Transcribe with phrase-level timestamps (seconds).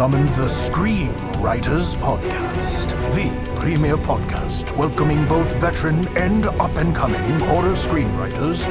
[0.00, 7.38] summoned the Scream Writers Podcast, the premier podcast welcoming both veteran and up and coming
[7.40, 8.64] horror screenwriters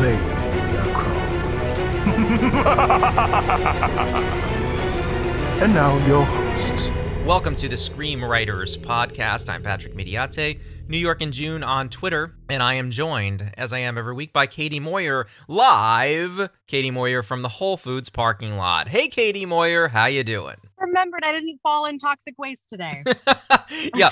[0.00, 1.78] their craft.
[5.62, 6.90] and now, your hosts.
[7.26, 9.48] Welcome to the Scream Writers Podcast.
[9.48, 13.78] I'm Patrick Mediate, New York in June on Twitter, and I am joined, as I
[13.78, 16.50] am every week, by Katie Moyer live.
[16.66, 18.88] Katie Moyer from the Whole Foods parking lot.
[18.88, 20.56] Hey, Katie Moyer, how you doing?
[20.82, 23.02] Remembered I didn't fall in toxic waste today.
[23.94, 24.10] yeah,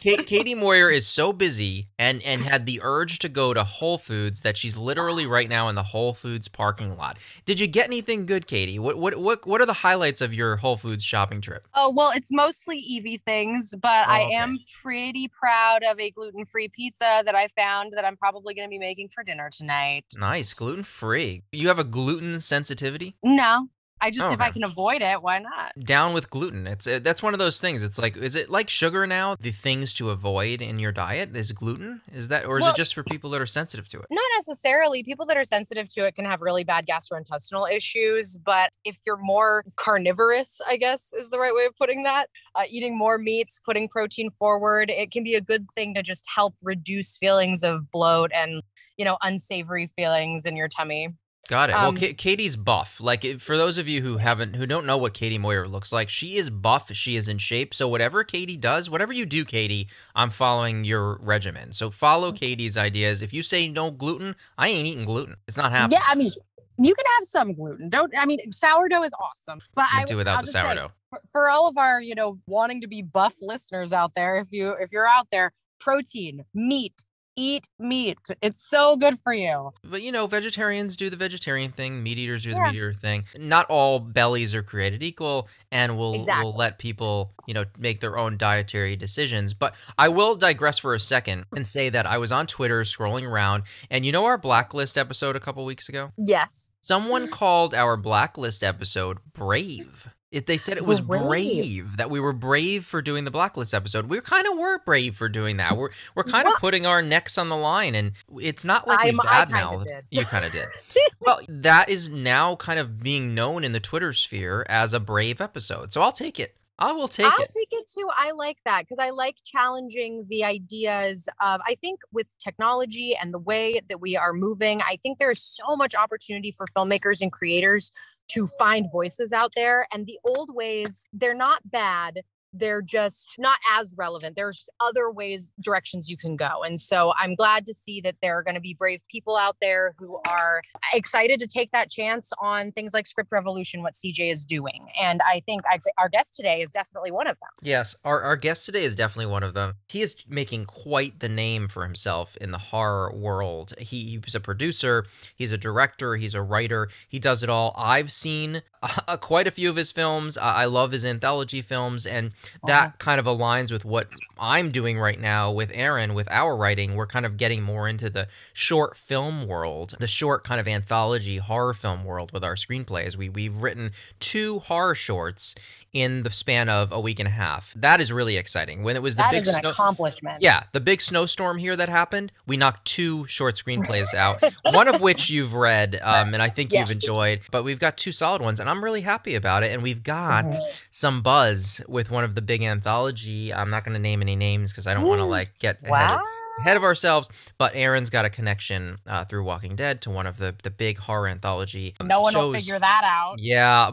[0.00, 3.98] Kate, Katie Moyer is so busy and and had the urge to go to Whole
[3.98, 7.18] Foods that she's literally right now in the Whole Foods parking lot.
[7.44, 8.78] Did you get anything good, Katie?
[8.78, 11.68] What what what what are the highlights of your Whole Foods shopping trip?
[11.74, 16.46] Oh well, it's mostly Evie things, but oh, I am pretty proud of a gluten
[16.46, 20.04] free pizza that I found that I'm probably going to be making for dinner tonight.
[20.16, 21.42] Nice, gluten free.
[21.52, 23.16] You have a gluten sensitivity?
[23.22, 23.68] No,
[24.00, 25.72] I just, oh, if I can avoid it, why not?
[25.78, 26.66] Down with gluten.
[26.66, 27.82] It's uh, that's one of those things.
[27.82, 29.36] It's like, is it like sugar now?
[29.38, 32.00] The things to avoid in your diet is gluten.
[32.12, 34.06] Is that, or is well, it just for people that are sensitive to it?
[34.10, 35.02] Not necessarily.
[35.02, 38.36] People that are sensitive to it can have really bad gastrointestinal issues.
[38.36, 42.64] But if you're more carnivorous, I guess is the right way of putting that, uh,
[42.68, 46.54] eating more meats, putting protein forward, it can be a good thing to just help
[46.62, 48.62] reduce feelings of bloat and
[48.96, 51.08] you know unsavory feelings in your tummy.
[51.48, 51.72] Got it.
[51.72, 53.00] Um, well, K- Katie's buff.
[53.00, 56.08] Like for those of you who haven't, who don't know what Katie Moyer looks like,
[56.08, 56.92] she is buff.
[56.92, 57.74] She is in shape.
[57.74, 61.72] So whatever Katie does, whatever you do, Katie, I'm following your regimen.
[61.72, 63.20] So follow Katie's ideas.
[63.20, 65.36] If you say no gluten, I ain't eating gluten.
[65.48, 65.98] It's not happening.
[66.00, 66.32] Yeah, I mean,
[66.78, 67.88] you can have some gluten.
[67.88, 68.12] Don't.
[68.16, 70.92] I mean, sourdough is awesome, but I do without I'll the sourdough.
[71.12, 74.48] Say, for all of our, you know, wanting to be buff listeners out there, if
[74.50, 77.04] you if you're out there, protein, meat,
[77.36, 78.18] eat meat.
[78.42, 79.70] It's so good for you.
[79.84, 83.24] But you know, vegetarians do the vegetarian thing, meat eaters do the meat eater thing.
[83.38, 86.44] Not all bellies are created equal and we'll exactly.
[86.44, 89.54] we'll let people, you know, make their own dietary decisions.
[89.54, 93.26] But I will digress for a second and say that I was on Twitter scrolling
[93.26, 96.12] around and you know our blacklist episode a couple weeks ago?
[96.16, 96.72] Yes.
[96.82, 100.08] Someone called our blacklist episode brave.
[100.30, 101.22] It, they said it was brave.
[101.22, 101.96] brave.
[101.96, 104.06] that we were brave for doing the blacklist episode.
[104.06, 105.76] We kind of were brave for doing that.
[105.76, 109.12] We're we're kind of putting our necks on the line, and it's not like we
[109.12, 109.82] bad now.
[110.10, 110.66] You kind of did.
[111.20, 115.40] well, that is now kind of being known in the Twitter sphere as a brave
[115.40, 115.92] episode.
[115.92, 116.54] So I'll take it.
[116.80, 117.52] I will take I'll it.
[117.54, 118.08] take it too.
[118.16, 123.34] I like that because I like challenging the ideas of, I think with technology and
[123.34, 127.30] the way that we are moving, I think there's so much opportunity for filmmakers and
[127.30, 127.92] creators
[128.28, 129.86] to find voices out there.
[129.92, 132.22] And the old ways, they're not bad
[132.52, 134.36] they're just not as relevant.
[134.36, 136.62] There's other ways, directions you can go.
[136.64, 139.56] And so I'm glad to see that there are going to be brave people out
[139.60, 140.62] there who are
[140.92, 144.88] excited to take that chance on things like Script Revolution, what CJ is doing.
[145.00, 147.48] And I think I've, our guest today is definitely one of them.
[147.62, 149.74] Yes, our, our guest today is definitely one of them.
[149.88, 153.74] He is making quite the name for himself in the horror world.
[153.78, 155.06] He, he's a producer,
[155.36, 157.74] he's a director, he's a writer, he does it all.
[157.76, 160.38] I've seen uh, quite a few of his films.
[160.38, 162.32] I love his anthology films and
[162.66, 162.92] that uh-huh.
[162.98, 164.08] kind of aligns with what
[164.38, 166.96] I'm doing right now with Aaron with our writing.
[166.96, 171.38] We're kind of getting more into the short film world, the short kind of anthology
[171.38, 173.16] horror film world with our screenplays.
[173.16, 175.54] We we've written two horror shorts
[175.92, 177.72] in the span of a week and a half.
[177.74, 178.82] That is really exciting.
[178.82, 180.40] When it was the that big an snow- accomplishment.
[180.40, 184.42] Yeah, the big snowstorm here that happened, we knocked two short screenplays out.
[184.72, 186.88] one of which you've read, um, and I think yes.
[186.88, 187.40] you've enjoyed.
[187.50, 189.72] But we've got two solid ones, and I'm really happy about it.
[189.72, 190.64] And we've got mm-hmm.
[190.90, 193.52] some buzz with one of the big anthology.
[193.52, 196.22] I'm not going to name any names because I don't want to like get wow.
[196.58, 197.28] Ahead of ourselves.
[197.58, 200.98] But Aaron's got a connection uh, through Walking Dead to one of the, the big
[200.98, 201.94] horror anthology.
[202.00, 202.46] Um, no one shows.
[202.46, 203.36] will figure that out.
[203.38, 203.90] Yeah,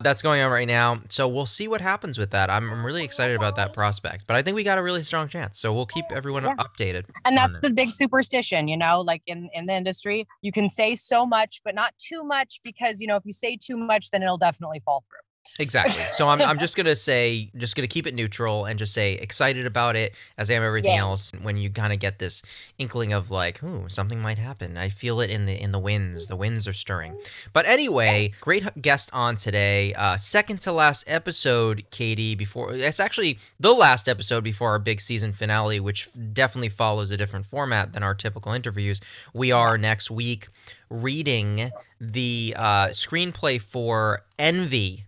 [0.00, 1.00] that's going on right now.
[1.08, 2.50] So we'll see what happens with that.
[2.50, 4.26] I'm, I'm really excited about that prospect.
[4.26, 5.58] But I think we got a really strong chance.
[5.58, 6.56] So we'll keep everyone yeah.
[6.56, 7.04] updated.
[7.24, 10.94] And that's the big superstition, you know, like in, in the industry, you can say
[10.94, 14.22] so much, but not too much because, you know, if you say too much, then
[14.22, 15.18] it'll definitely fall through.
[15.58, 16.04] Exactly.
[16.14, 19.66] So I'm I'm just gonna say just gonna keep it neutral and just say excited
[19.66, 21.00] about it as I am everything yeah.
[21.00, 21.32] else.
[21.42, 22.40] When you kind of get this
[22.78, 24.76] inkling of like, ooh, something might happen.
[24.76, 26.28] I feel it in the in the winds.
[26.28, 27.18] The winds are stirring.
[27.52, 29.92] But anyway, great guest on today.
[29.94, 32.36] Uh, second to last episode, Katie.
[32.36, 37.16] Before it's actually the last episode before our big season finale, which definitely follows a
[37.16, 39.00] different format than our typical interviews.
[39.32, 39.82] We are yes.
[39.82, 40.48] next week
[40.90, 45.06] reading the uh, screenplay for Envy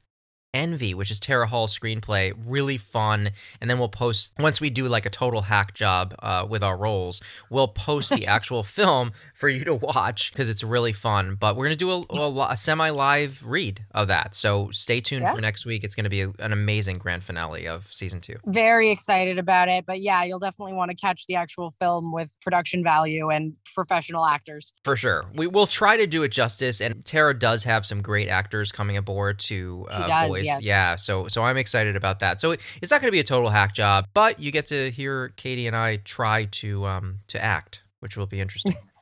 [0.56, 2.34] Envy, which is Tara Hall's screenplay.
[2.46, 3.30] Really fun.
[3.60, 6.76] And then we'll post, once we do like a total hack job uh, with our
[6.76, 7.20] roles,
[7.50, 11.36] we'll post the actual film for you to watch because it's really fun.
[11.38, 14.34] But we're going to do a, a, a semi live read of that.
[14.34, 15.34] So stay tuned yeah.
[15.34, 15.84] for next week.
[15.84, 18.36] It's going to be a, an amazing grand finale of season two.
[18.46, 19.84] Very excited about it.
[19.86, 24.24] But yeah, you'll definitely want to catch the actual film with production value and professional
[24.24, 24.72] actors.
[24.84, 25.26] For sure.
[25.34, 26.80] We will try to do it justice.
[26.80, 30.46] And Tara does have some great actors coming aboard to uh, does, voice.
[30.46, 30.62] Yes.
[30.62, 30.96] Yeah.
[30.96, 32.40] So, so I'm excited about that.
[32.40, 35.28] So it's not going to be a total hack job, but you get to hear
[35.36, 38.76] Katie and I try to, um, to act, which will be interesting.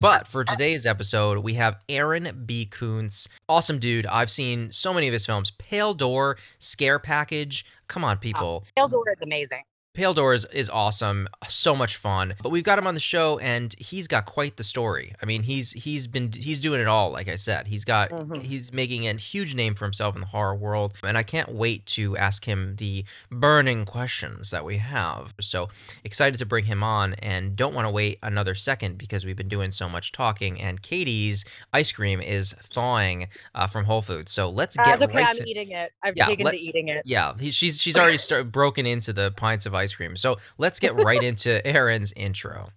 [0.00, 2.66] but for today's episode, we have Aaron B.
[2.66, 3.28] Koontz.
[3.48, 4.06] Awesome dude.
[4.06, 5.50] I've seen so many of his films.
[5.50, 7.64] Pale Door, Scare Package.
[7.88, 8.64] Come on, people.
[8.66, 9.62] Oh, Pale Door is amazing.
[9.94, 12.32] Pale Doors is awesome, so much fun.
[12.42, 15.14] But we've got him on the show, and he's got quite the story.
[15.22, 17.10] I mean, he's he's been he's doing it all.
[17.10, 18.36] Like I said, he's got mm-hmm.
[18.36, 21.84] he's making a huge name for himself in the horror world, and I can't wait
[21.86, 25.34] to ask him the burning questions that we have.
[25.42, 25.68] So
[26.04, 29.48] excited to bring him on, and don't want to wait another second because we've been
[29.48, 30.58] doing so much talking.
[30.58, 35.18] And Katie's ice cream is thawing uh, from Whole Foods, so let's get That's okay.
[35.18, 35.92] right I'm to, eating it.
[36.02, 37.02] I've yeah, taken let, to eating it.
[37.04, 40.16] Yeah, he, she's she's already started broken into the pints of ice cream.
[40.16, 42.70] So let's get right into Aaron's intro.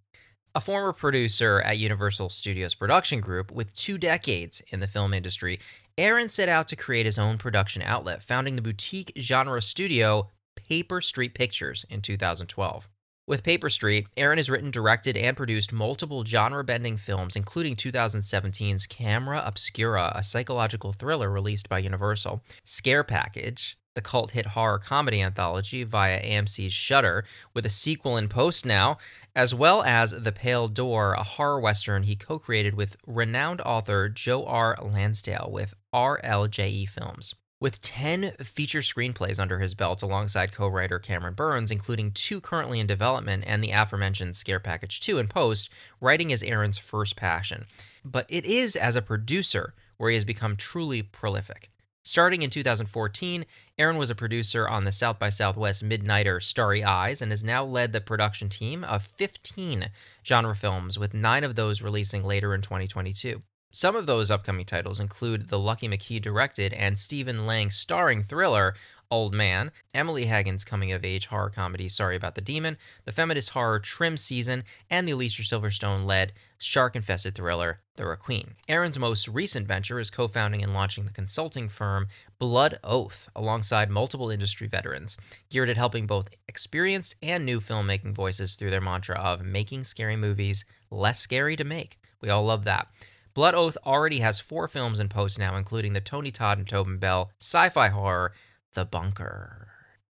[0.55, 5.59] A former producer at Universal Studios Production Group with two decades in the film industry,
[5.97, 11.01] Aaron set out to create his own production outlet, founding the boutique genre studio Paper
[11.01, 12.87] Street Pictures in 2012.
[13.27, 18.85] With Paper Street, Aaron has written, directed, and produced multiple genre bending films, including 2017's
[18.85, 25.21] Camera Obscura, a psychological thriller released by Universal, Scare Package, the cult hit horror comedy
[25.21, 28.97] anthology via AMC's Shudder, with a sequel in post now,
[29.35, 34.09] as well as The Pale Door, a horror western he co created with renowned author
[34.09, 34.77] Joe R.
[34.81, 37.33] Lansdale with RLJE Films.
[37.61, 42.81] With 10 feature screenplays under his belt alongside co writer Cameron Burns, including two currently
[42.81, 45.69] in development and the aforementioned Scare Package 2 in post,
[46.01, 47.65] writing is Aaron's first passion.
[48.03, 51.71] But it is as a producer where he has become truly prolific.
[52.03, 53.45] Starting in 2014,
[53.77, 57.65] Aaron was a producer on the South by Southwest Midnighter Starry Eyes and has now
[57.65, 59.89] led the production team of 15
[60.25, 63.43] genre films, with nine of those releasing later in 2022.
[63.73, 68.75] Some of those upcoming titles include the Lucky McKee directed and Stephen Lang starring thriller
[69.11, 73.51] Old Man, Emily Hagins coming of age horror comedy Sorry About the Demon, the feminist
[73.51, 78.55] horror Trim Season, and the Alicia Silverstone led shark infested thriller The Requin.
[78.67, 82.07] Aaron's most recent venture is co founding and launching the consulting firm
[82.39, 85.17] Blood Oath alongside multiple industry veterans,
[85.49, 90.15] geared at helping both experienced and new filmmaking voices through their mantra of making scary
[90.15, 91.97] movies less scary to make.
[92.21, 92.87] We all love that.
[93.35, 96.97] Blood Oath already has four films in post now, including the Tony Todd and Tobin
[96.97, 98.31] Bell sci fi horror
[98.75, 99.64] the bunker.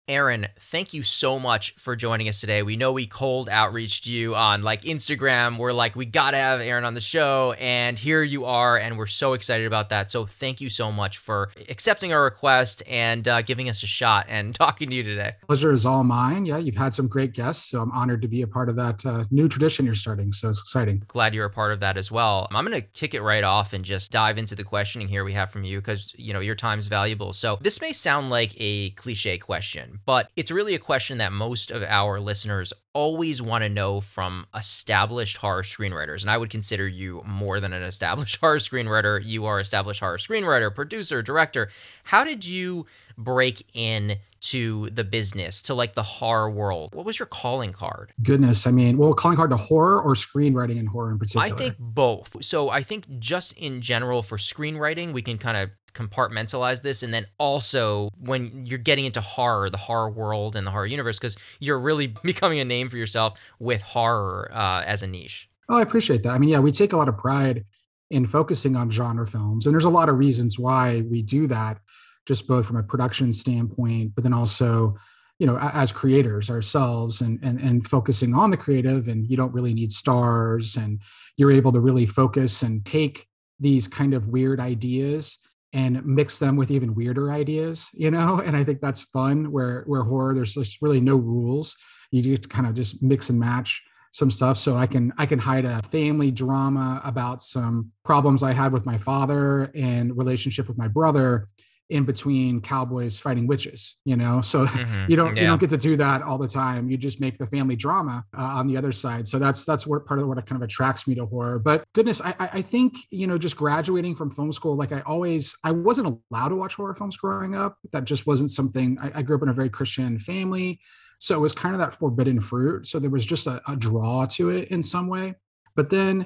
[0.09, 2.63] Aaron, thank you so much for joining us today.
[2.63, 5.57] We know we cold outreached you on like Instagram.
[5.57, 9.07] We're like, we gotta have Aaron on the show, and here you are, and we're
[9.07, 10.09] so excited about that.
[10.09, 14.27] So thank you so much for accepting our request and uh, giving us a shot
[14.29, 15.33] and talking to you today.
[15.45, 16.45] Pleasure is all mine.
[16.45, 19.05] Yeah, you've had some great guests, so I'm honored to be a part of that
[19.05, 20.31] uh, new tradition you're starting.
[20.31, 21.03] So it's exciting.
[21.09, 22.47] Glad you're a part of that as well.
[22.51, 25.51] I'm gonna kick it right off and just dive into the questioning here we have
[25.51, 27.33] from you because you know your time's valuable.
[27.33, 31.71] So this may sound like a cliche question but it's really a question that most
[31.71, 36.21] of our listeners always want to know from established horror screenwriters.
[36.21, 39.21] And I would consider you more than an established horror screenwriter.
[39.23, 41.69] You are established horror screenwriter, producer, director.
[42.03, 42.85] How did you
[43.17, 46.93] break in to the business, to like the horror world?
[46.93, 48.13] What was your calling card?
[48.21, 48.67] Goodness.
[48.67, 51.45] I mean, well, calling card to horror or screenwriting and horror in particular?
[51.45, 52.43] I think both.
[52.43, 57.13] So I think just in general for screenwriting, we can kind of compartmentalize this and
[57.13, 61.37] then also when you're getting into horror the horror world and the horror universe because
[61.59, 65.49] you're really becoming a name for yourself with horror uh, as a niche.
[65.69, 66.33] Oh i appreciate that.
[66.33, 67.65] I mean yeah we take a lot of pride
[68.09, 71.79] in focusing on genre films and there's a lot of reasons why we do that
[72.25, 74.95] just both from a production standpoint but then also
[75.39, 79.53] you know as creators ourselves and and and focusing on the creative and you don't
[79.53, 81.01] really need stars and
[81.37, 83.27] you're able to really focus and take
[83.59, 85.37] these kind of weird ideas
[85.73, 88.41] and mix them with even weirder ideas you know?
[88.45, 91.75] And i think that's fun where where horror there's just really no rules.
[92.11, 94.57] You to kind of just mix and match some stuff.
[94.57, 98.85] So i can i can hide a family drama about some problems i had with
[98.85, 101.49] my father and relationship with my brother
[101.89, 104.41] in between cowboys fighting witches you know?
[104.51, 105.09] So Mhm.
[105.09, 105.41] you don't Yeah.
[105.43, 106.89] you don't get to do that all the time.
[106.89, 109.27] You just make the family drama uh, on the other side.
[109.27, 111.59] So that's that's what part of what kind of attracts me to horror.
[111.59, 115.01] But goodness I, I I think you know just graduating from film school like i
[115.01, 117.77] always i wasn't allowed to watch horror films growing up.
[117.93, 120.79] That just wasn't something i, I grew up in a very christian family.
[121.19, 122.85] So it was kind of that forbidden fruit.
[122.85, 125.35] So there was just a, a draw to it in some way.
[125.75, 126.25] But then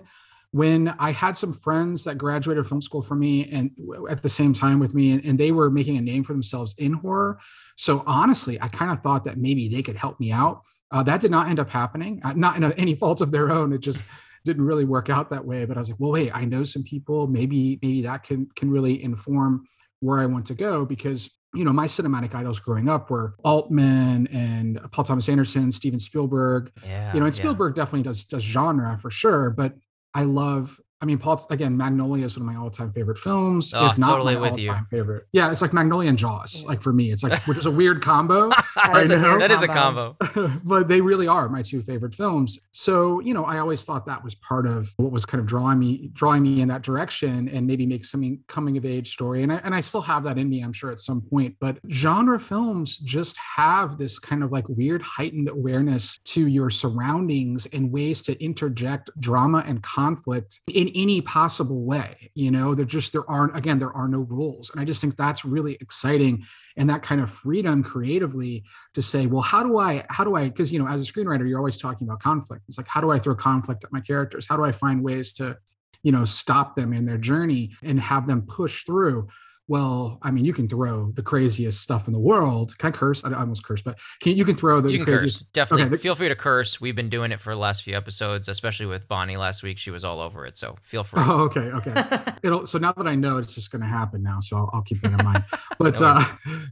[0.51, 3.71] when I had some friends that graduated film school for me and
[4.09, 6.75] at the same time with me, and, and they were making a name for themselves
[6.77, 7.39] in horror.
[7.77, 10.61] So honestly, I kind of thought that maybe they could help me out.
[10.91, 13.71] Uh, that did not end up happening, uh, not in any fault of their own.
[13.71, 14.03] It just
[14.43, 15.63] didn't really work out that way.
[15.63, 17.27] But I was like, well, wait, I know some people.
[17.27, 19.63] Maybe maybe that can can really inform
[20.01, 24.27] where I want to go because you know my cinematic idols growing up were Altman
[24.27, 27.13] and Paul Thomas Anderson, Steven Spielberg, Yeah.
[27.13, 27.41] you know, and yeah.
[27.41, 29.75] Spielberg definitely does does genre for sure, but
[30.13, 30.79] I love.
[31.01, 31.75] I mean, Paul again.
[31.75, 34.85] Magnolia is one of my all-time favorite films, Oh, if not totally my with all-time
[34.85, 35.25] favorite.
[35.31, 36.63] Yeah, it's like Magnolia and Jaws.
[36.67, 39.39] Like for me, it's like which is a weird combo, That's a- know.
[39.39, 40.15] that is a combo.
[40.63, 42.59] but they really are my two favorite films.
[42.71, 45.79] So you know, I always thought that was part of what was kind of drawing
[45.79, 49.43] me drawing me in that direction, and maybe make something coming of age story.
[49.43, 51.55] And I, and I still have that in me, I'm sure, at some point.
[51.59, 57.65] But genre films just have this kind of like weird heightened awareness to your surroundings
[57.73, 62.31] and ways to interject drama and conflict in any possible way.
[62.35, 65.15] You know, there just there aren't again there are no rules, and I just think
[65.15, 66.43] that's really exciting,
[66.77, 70.49] and that kind of freedom creatively to say, well, how do I, how do I,
[70.49, 72.63] because you know, as a screenwriter, you're always talking about conflict.
[72.67, 74.47] It's like, how do I throw conflict at my characters?
[74.47, 75.57] How do I find ways to,
[76.03, 79.27] you know, stop them in their journey and have them push through?
[79.71, 82.77] Well, I mean, you can throw the craziest stuff in the world.
[82.77, 83.23] Can I curse?
[83.23, 85.39] I almost curse, but can, you can throw the You can craziest.
[85.39, 85.47] curse.
[85.53, 85.85] Definitely.
[85.85, 86.81] Okay, feel free to curse.
[86.81, 89.77] We've been doing it for the last few episodes, especially with Bonnie last week.
[89.77, 90.57] She was all over it.
[90.57, 91.23] So feel free.
[91.25, 92.19] Oh, okay, okay.
[92.43, 94.81] It'll so now that I know it's just going to happen now, so I'll, I'll
[94.81, 95.45] keep that in mind.
[95.79, 96.25] But No uh,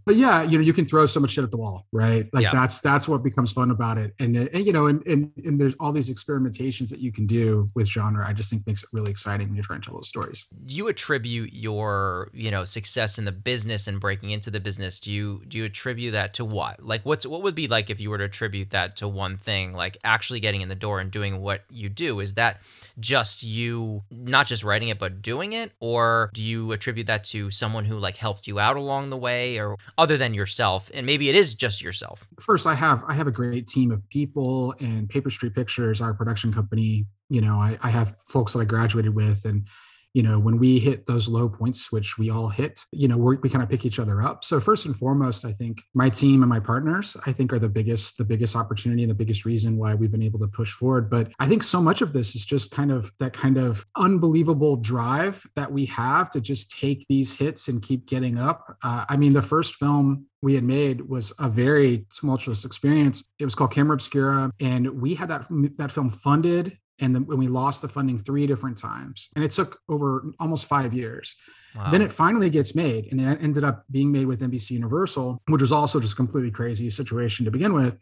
[0.05, 2.27] but yeah, you know, you can throw so much shit at the wall, right?
[2.33, 2.51] Like Yeah.
[2.51, 5.57] that's that's what becomes fun about it, and, uh, and you know, and, and and
[5.59, 8.27] there's all these experimentations that you can do with genre.
[8.27, 10.45] I just think makes it really exciting when you're trying to tell those stories.
[10.65, 14.99] do you attribute your you know success in the business and breaking into the business
[14.99, 16.83] do you do you attribute that to what?
[16.83, 19.73] Like what's what would be like if you were to attribute that to one thing
[19.73, 22.19] like actually getting in the door and doing what you do?
[22.19, 22.61] Is that
[22.99, 25.71] just you not just writing it but doing it?
[25.79, 29.59] Or do you attribute that to someone who like helped you out along the way
[29.59, 30.91] or other than yourself?
[30.93, 32.27] And maybe it is just yourself.
[32.39, 36.13] First, I have I have a great team of people, and Paper Street Pictures, our
[36.13, 37.05] production company.
[37.29, 39.67] You know, I, I have folks that I graduated with, and
[40.13, 43.49] you know, when we hit those low points, which we all hit, you know, we
[43.49, 44.43] kind of pick each other up.
[44.43, 47.69] So first and foremost, I think my team and my partners, I think, are the
[47.69, 51.09] biggest, the biggest opportunity and the biggest reason why we've been able to push forward.
[51.09, 54.77] But I think so much of this is just kind of that kind of unbelievable
[54.77, 58.77] drive that we have to just take these hits and keep getting up.
[58.83, 63.23] Uh, I mean, the first film we had made was a very tumultuous experience.
[63.39, 65.47] It was called Camera Obscura, and we had that
[65.77, 69.51] that film funded and then when we lost the funding three different times and it
[69.51, 71.35] took over almost five years.
[71.75, 71.91] Wow.
[71.91, 75.61] then it finally gets made and it ended up being made with nbc universal which
[75.61, 77.97] was also just a completely crazy situation to begin with.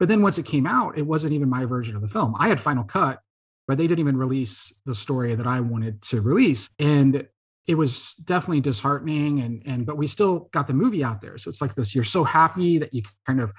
[0.00, 2.34] But then once it came out it wasn't even my version of the film.
[2.38, 3.20] I had final cut
[3.66, 7.26] but they didn't even release the story that i wanted to release and
[7.66, 11.38] it was definitely disheartening and and but we still got the movie out there.
[11.38, 13.52] So it's like this you're so happy that you kind of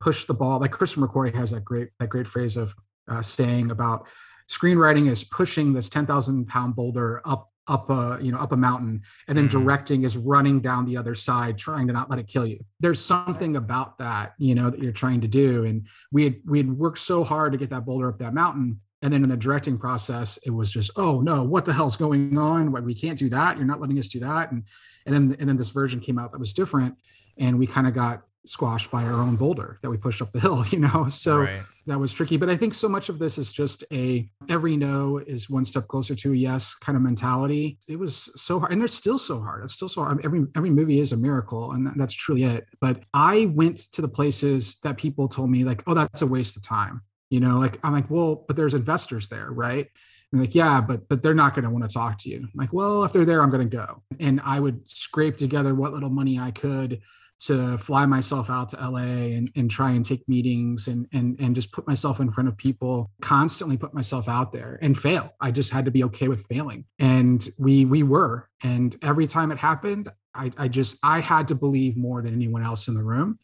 [0.00, 0.58] push the ball.
[0.58, 2.74] Like christian mccoy has that great that great phrase of
[3.08, 4.06] uh, saying about
[4.48, 9.00] screenwriting is pushing this 10,000 pound boulder up up a you know up a mountain
[9.28, 9.52] and then Mhm.
[9.52, 12.58] directing is running down the other side trying to not let it kill you.
[12.80, 16.58] There's something about that you know that you're trying to do and we had we
[16.58, 19.36] had worked so hard to get that boulder up that mountain and then in the
[19.36, 22.72] directing process it was just oh no what the hell's going on?
[22.72, 23.56] Why we can't do that.
[23.56, 24.50] You're not letting us do that.
[24.50, 24.64] And
[25.06, 26.96] and then and then this version came out that was different
[27.38, 30.40] and we kind of got squashed by our own boulder that we pushed up the
[30.40, 31.06] hill you know?
[31.08, 31.62] So right.
[31.86, 32.36] That was tricky.
[32.36, 35.88] But i think so much of this is just a every no is one step
[35.88, 37.78] closer to a yes kind of mentality.
[37.88, 39.64] It was so hard and it's still so hard.
[39.64, 40.24] It's still so hard.
[40.24, 42.66] Every every movie is a miracle and that's truly it.
[42.80, 46.56] But i went to the places that people told me like oh that's a waste
[46.56, 47.02] of time.
[47.30, 49.88] You know like i'm like well but there's investors there right?
[50.32, 52.38] And like yeah but but they're not going to want to talk to you.
[52.38, 54.02] I'm like well if they're there i'm going to go.
[54.20, 57.00] And i would scrape together what little money i could
[57.46, 61.56] to fly myself out to LA and, and try and take meetings and, and and
[61.56, 65.34] just put myself in front of people, constantly put myself out there and fail.
[65.40, 66.84] I just had to be okay with failing.
[67.00, 68.48] And we we were.
[68.62, 72.62] And every time it happened, I, I just I had to believe more than anyone
[72.62, 73.40] else in the room.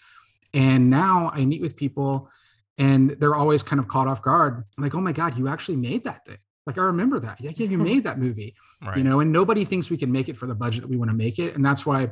[0.54, 2.30] And now I meet with people
[2.78, 4.64] and they're always kind of caught off guard.
[4.78, 6.38] Like, oh my God, you actually made that thing.
[6.68, 7.40] Like I remember that.
[7.40, 10.36] Yeah, you made that movie right you know and nobody thinks we can make it
[10.36, 12.08] for the budget that we want to make it and that's why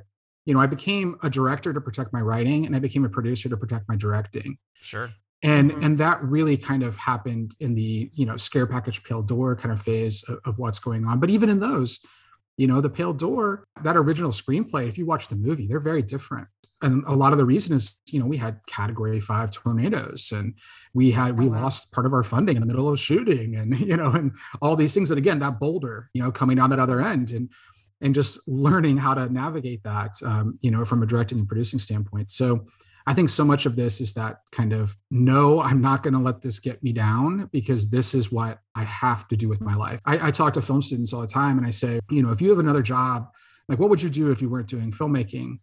[0.46, 3.48] you know, I became a director to protect my writing and I became a producer
[3.50, 4.56] to protect my directing.
[4.74, 5.10] Sure.
[5.42, 5.82] And Mhm.
[5.84, 9.72] and that really kind of happened in the, you know, scare package pale door kind
[9.72, 11.20] of phase of, of what's going on.
[11.20, 12.00] But even in those,
[12.56, 16.00] you know, the pale door, that original screenplay, if you watch the movie, they're very
[16.02, 16.48] different.
[16.80, 20.54] And a lot of the reason is, you know, we had category five tornadoes and
[20.94, 21.62] we had we Oh, wow.
[21.64, 24.74] lost part of our funding in the middle of shooting and you know, and all
[24.76, 25.10] these things.
[25.10, 27.50] And again, that boulder, you know, coming down that other end and
[28.00, 31.78] and just learning how to navigate that, um, you know, from a directing and producing
[31.78, 32.30] standpoint.
[32.30, 32.66] So
[33.06, 36.20] I think so much of this is that kind of no, I'm not going to
[36.20, 39.74] let this get me down because this is what I have to do with my
[39.74, 40.00] life.
[40.04, 42.40] I, I talk to film students all the time and I say, you know, if
[42.40, 43.28] you have another job,
[43.68, 45.58] like what would you do if you weren't doing filmmaking?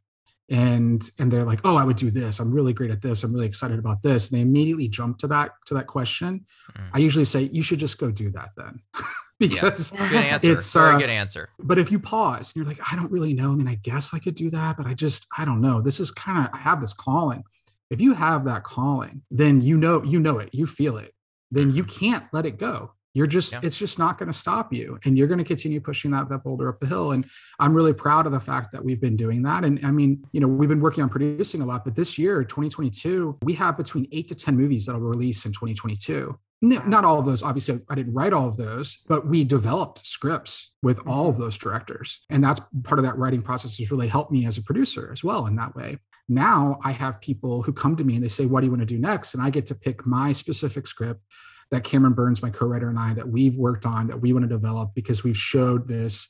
[0.49, 2.39] And and they're like, oh, I would do this.
[2.39, 3.23] I'm really great at this.
[3.23, 4.29] I'm really excited about this.
[4.29, 6.45] And they immediately jump to that to that question.
[6.77, 6.89] Mm.
[6.93, 8.81] I usually say, you should just go do that then.
[9.39, 10.51] because Good answer.
[10.51, 11.49] It's, Very uh, good answer.
[11.59, 13.51] but if you pause and you're like, I don't really know.
[13.51, 15.81] I mean, I guess I could do that, but I just, I don't know.
[15.81, 17.43] This is kind of, I have this calling.
[17.89, 21.13] If you have that calling, then you know, you know it, you feel it,
[21.51, 22.93] then you can't let it go.
[23.13, 23.59] You're just, Yeah.
[23.63, 24.97] it's just not going to stop you.
[25.05, 27.11] And you're going to continue pushing that, that boulder up the hill.
[27.11, 27.25] And
[27.59, 29.63] I'm really proud of the fact that we've been doing that.
[29.63, 32.43] And I mean, you know, we've been working on producing a lot, but this year,
[32.43, 36.37] 2022, we have between eight to 10 movies that'll release in 2022.
[36.63, 40.07] N- Not all of those, obviously, I didn't write all of those, but we developed
[40.07, 41.09] scripts with mm-hmm.
[41.09, 42.21] all of those directors.
[42.29, 45.23] And that's part of that writing process has really helped me as a producer as
[45.23, 45.97] well in that way.
[46.29, 48.79] Now I have people who come to me and they say, What do you want
[48.79, 49.33] to do next?
[49.33, 51.21] And I get to pick my specific script
[51.71, 54.43] that Cameron Burns, my co writer, and I, that we've worked on, that we want
[54.43, 56.29] to develop because we've showed this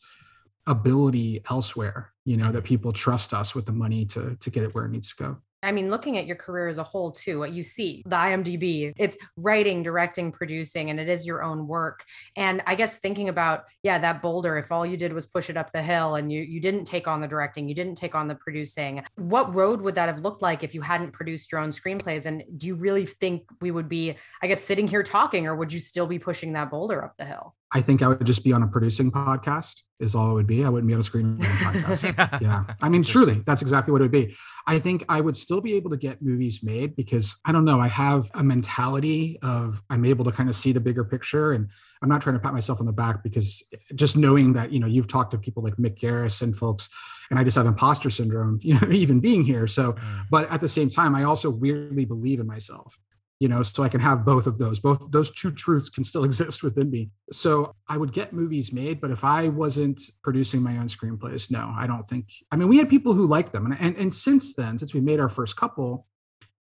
[0.67, 4.73] ability elsewhere, you know, that people trust us with the money to, to get it
[4.73, 5.37] where it needs to go.
[5.63, 8.93] I mean, looking at your career as a whole, too, what you see, the IMDb,
[8.97, 12.03] it's writing, directing, producing, and it is your own work.
[12.35, 15.57] And I guess thinking about, yeah, that boulder, if all you did was push it
[15.57, 18.27] up the hill and you you didn't take on the directing, you didn't take on
[18.27, 21.71] the producing, what road would that have looked like if you hadn't produced your own
[21.71, 22.25] screenplays?
[22.25, 25.71] And do you really think we would be, I guess, sitting here talking, or would
[25.71, 27.55] you still be pushing that boulder up the hill?
[27.73, 30.63] I think I would just be on a producing podcast, is all it would be.
[30.63, 32.41] I wouldn't be on a screenwriting podcast.
[32.41, 34.35] yeah i mean truly that's exactly what it would be
[34.67, 37.79] i think i would still be able to get movies made because i don't know
[37.79, 41.69] i have a mentality of i'm able to kind of see the bigger picture and
[42.01, 43.63] i'm not trying to pat myself on the back because
[43.95, 46.89] just knowing that you know you've talked to people like mick garris and folks
[47.29, 50.25] and i just have imposter syndrome you know even being here so Mm.
[50.31, 52.97] but at the same time i also weirdly believe in myself
[53.43, 54.79] you know so i can have both of those.
[54.79, 57.11] Both those two truths can still exist within me.
[57.31, 61.73] So i would get movies made but if i wasn't producing my own screenplays no
[61.77, 63.65] i don't think i mean we had people who liked them.
[63.65, 66.07] And and, and since then since we made our first couple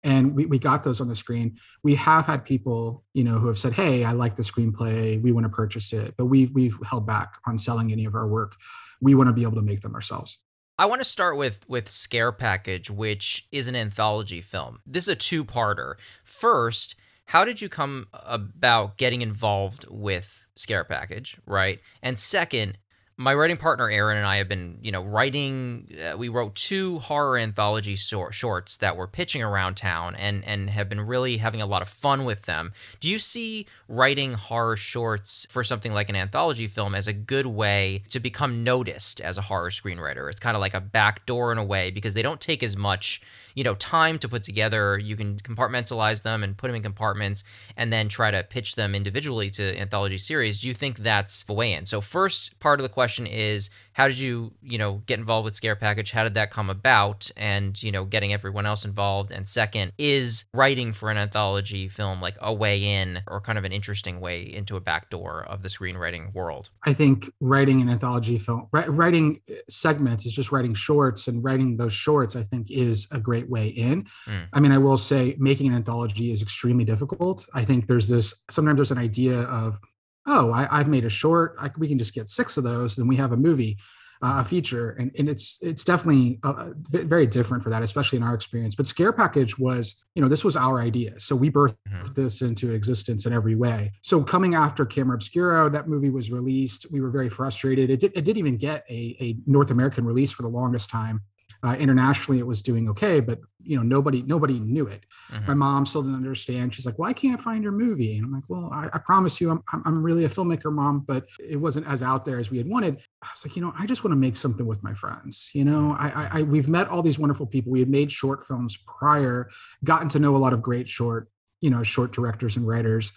[0.02, 3.46] and we, we got those on the screen we have had people you know who
[3.46, 5.22] have said hey i like the screenplay.
[5.22, 6.14] We want to purchase it.
[6.18, 8.52] But we've we've held back on selling any of our work.
[9.00, 10.38] We want to be able to make them ourselves
[10.76, 14.80] I want to start with with Scare Package, which is an anthology film.
[14.84, 15.94] This is a two-parter.
[16.24, 21.80] First, how did you come about getting involved with Scare Package, right?
[22.02, 22.78] And second,
[23.16, 25.88] my writing partner Aaron and I have been, you know, writing.
[25.98, 30.68] Uh, we wrote two horror anthology sor- shorts that were pitching around town, and and
[30.70, 32.72] have been really having a lot of fun with them.
[33.00, 37.46] Do you see writing horror shorts for something like an anthology film as a good
[37.46, 40.28] way to become noticed as a horror screenwriter?
[40.28, 42.76] It's kind of like a back door in a way because they don't take as
[42.76, 43.22] much,
[43.54, 44.98] you know, time to put together.
[44.98, 47.44] You can compartmentalize them and put them in compartments,
[47.76, 50.60] and then try to pitch them individually to anthology series.
[50.60, 51.86] Do you think that's the way in?
[51.86, 55.56] So first part of the question is how did you you know get involved with
[55.56, 59.48] scare package how did that come about and you know getting everyone else involved and
[59.48, 63.72] second is writing for an anthology film like a way in or kind of an
[63.72, 68.38] interesting way into a back door of the screenwriting world I think writing an anthology
[68.38, 73.08] film, writing uh, segments is just writing shorts, and writing those shorts, I think, is
[73.10, 74.04] a great way in.
[74.26, 74.48] Mm.
[74.52, 77.46] I mean, I will say making an anthology is extremely difficult.
[77.54, 79.78] I think there's this sometimes there's an idea of,
[80.26, 83.06] oh, I, I've made a short, I, we can just get six of those, then
[83.06, 83.78] we have a movie.
[84.22, 88.22] Uh, a feature and, and it's it's definitely uh, very different for that especially in
[88.22, 91.74] our experience but scare package was you know this was our idea so we birthed
[91.90, 92.14] Mhm.
[92.14, 93.92] this into existence in every way.
[94.00, 96.86] So coming after Camera Obscura, that movie was released.
[96.90, 97.90] We were very frustrated.
[97.90, 101.20] It, did, it didn't even get a, a North American release for the longest time.
[101.64, 105.02] Uh, internationally, it was doing okay, but you know nobody nobody knew it.
[105.32, 105.48] Mhm.
[105.48, 106.74] My mom still didn't understand.
[106.74, 109.40] She's like, "Well, I can't find your movie," and I'm like, "Well, I, I promise
[109.40, 112.58] you, I'm, I'm really a filmmaker, mom, but it wasn't as out there as we
[112.58, 114.92] had wanted." I was like, "You know, I just want to make something with my
[114.92, 115.50] friends.
[115.54, 117.72] You know, I, I, I we've met all these wonderful people.
[117.72, 119.48] We had made short films prior,
[119.84, 123.10] gotten to know a lot of great short you know short directors and writers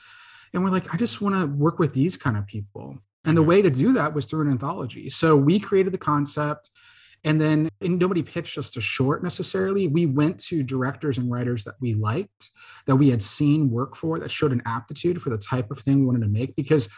[0.53, 3.41] and we're like i just want to work with these kind of people and the
[3.43, 3.47] Mhm.
[3.47, 6.69] way to do that was through an anthology so we created the concept
[7.23, 9.87] And then and nobody pitched us to short necessarily.
[9.87, 12.51] We went to directors and writers that we liked,
[12.85, 15.99] that we had seen work for, that showed an aptitude for the type of thing
[15.99, 16.89] we wanted to make because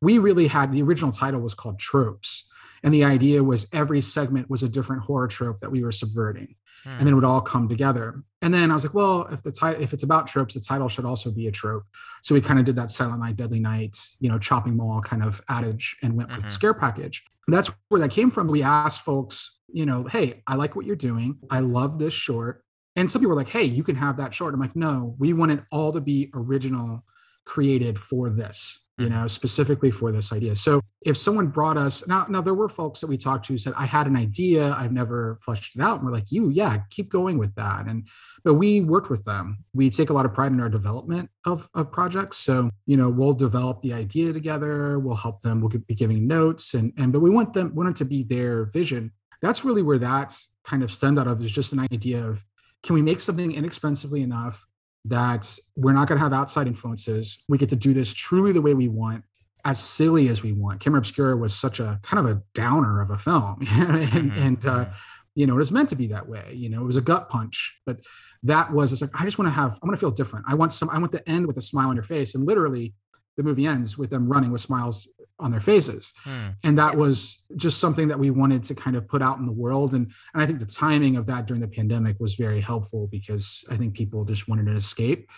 [0.00, 2.44] we really had the original title was called Tropes.
[2.82, 6.54] And the idea was every segment was a different horror trope that we were subverting.
[6.84, 6.90] Hmm.
[6.90, 8.22] And then it would all come together.
[8.42, 10.88] And then I was like, well, if the title, if it's about tropes, the title
[10.88, 11.84] should also be a trope.
[12.22, 15.22] So we kind of did that Silent Night, Deadly Night, you know, chopping mall kind
[15.22, 16.42] of adage and went mm-hmm.
[16.42, 17.24] with scare package.
[17.48, 18.48] That's where that came from.
[18.48, 21.38] We asked folks, you know, hey, I like what you're doing.
[21.50, 22.64] I love this short.
[22.96, 24.54] And some people were like, hey, you can have that short.
[24.54, 27.04] I'm like, no, we want it all to be original,
[27.44, 29.14] created for this you mm-hmm.
[29.14, 30.54] know, specifically for this idea.
[30.54, 33.58] So if someone brought us now, now there were folks that we talked to who
[33.58, 35.96] said, I had an idea, I've never fleshed it out.
[35.96, 37.86] And we're like, you, yeah, keep going with that.
[37.86, 38.06] And
[38.44, 39.64] but we worked with them.
[39.72, 42.36] We take a lot of pride in our development of, of projects.
[42.36, 46.74] So, you know, we'll develop the idea together, we'll help them, we'll be giving notes
[46.74, 49.10] and and but we want them want it to be their vision.
[49.42, 52.44] That's really where that's kind of stemmed out of is just an idea of
[52.84, 54.66] can we make something inexpensively enough
[55.06, 57.42] that we're not going to have outside influences.
[57.48, 59.24] We get to do this truly the way we want,
[59.64, 60.80] as silly as we want.
[60.80, 64.38] Camera Obscura was such a kind of a downer of a film, and, mm-hmm.
[64.38, 64.92] and uh, mm-hmm.
[65.34, 66.52] you know it was meant to be that way.
[66.54, 68.00] You know, it was a gut punch, but
[68.42, 70.46] that was it's like I just want to have I want to feel different.
[70.48, 70.90] I want some.
[70.90, 72.94] I want to end with a smile on your face, and literally,
[73.36, 76.48] the movie ends with them running with smiles on their faces hmm.
[76.62, 79.52] and that was just something that we wanted to kind of put out in the
[79.52, 83.08] world and and i think the timing of that during the pandemic was very helpful
[83.10, 85.28] because i think people just wanted an escape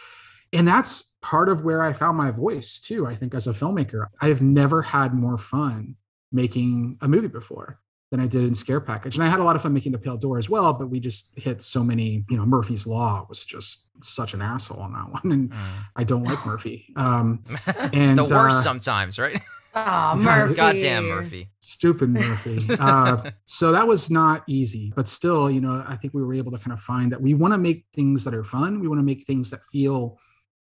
[0.53, 4.07] and that's part of where i found my voice too i think as a filmmaker
[4.21, 5.97] i have never had more fun
[6.31, 7.81] making a movie before
[8.11, 9.17] than I did in Scare Package.
[9.17, 11.01] And I had a lot of fun making the Pale Door as well, but we
[11.01, 15.11] just hit so many, you know, Murphy's Law was just such an asshole on that
[15.25, 15.33] one.
[15.33, 15.57] And mm.
[15.97, 16.93] I don't like Murphy.
[16.95, 17.43] Um,
[17.93, 19.41] and the worst uh, sometimes, right?
[19.89, 20.55] Oh, Murphy.
[20.55, 21.51] Goddamn Murphy.
[21.61, 22.61] Stupid Murphy.
[22.81, 26.51] uh, so that was not easy, but still, you know, I think we were able
[26.53, 28.81] to kind of find that we want to make things that are fun.
[28.81, 30.19] We want to make things that feel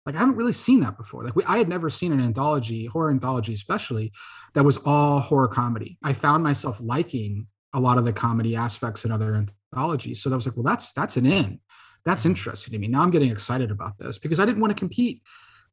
[0.05, 1.23] like I haven't really seen that before.
[1.23, 4.11] Like we, I had never seen an anthology, horror anthology, especially
[4.53, 5.97] that was all horror comedy.
[6.03, 9.35] I found myself liking a lot of the comedy aspects in other
[9.73, 10.21] anthologies.
[10.21, 11.59] So that was like, well, that's that's an in.
[12.05, 12.87] That's interesting to me.
[12.87, 15.23] Now I'm getting excited about this because I didn't want to compete,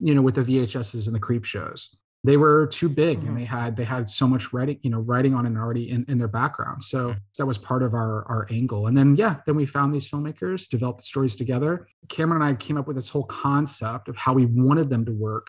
[0.00, 3.28] you know, with the VHSs and the creep shows they were too big mm-hmm.
[3.28, 6.04] and they had they had so much writing you know writing on it already in,
[6.08, 6.82] in their background.
[6.82, 7.18] So mm-hmm.
[7.38, 8.88] that was part of our our angle.
[8.88, 11.86] And then yeah then we found these filmmakers developed the stories together.
[12.08, 15.12] Cameron and i came up with this whole concept of how we wanted them to
[15.12, 15.48] work.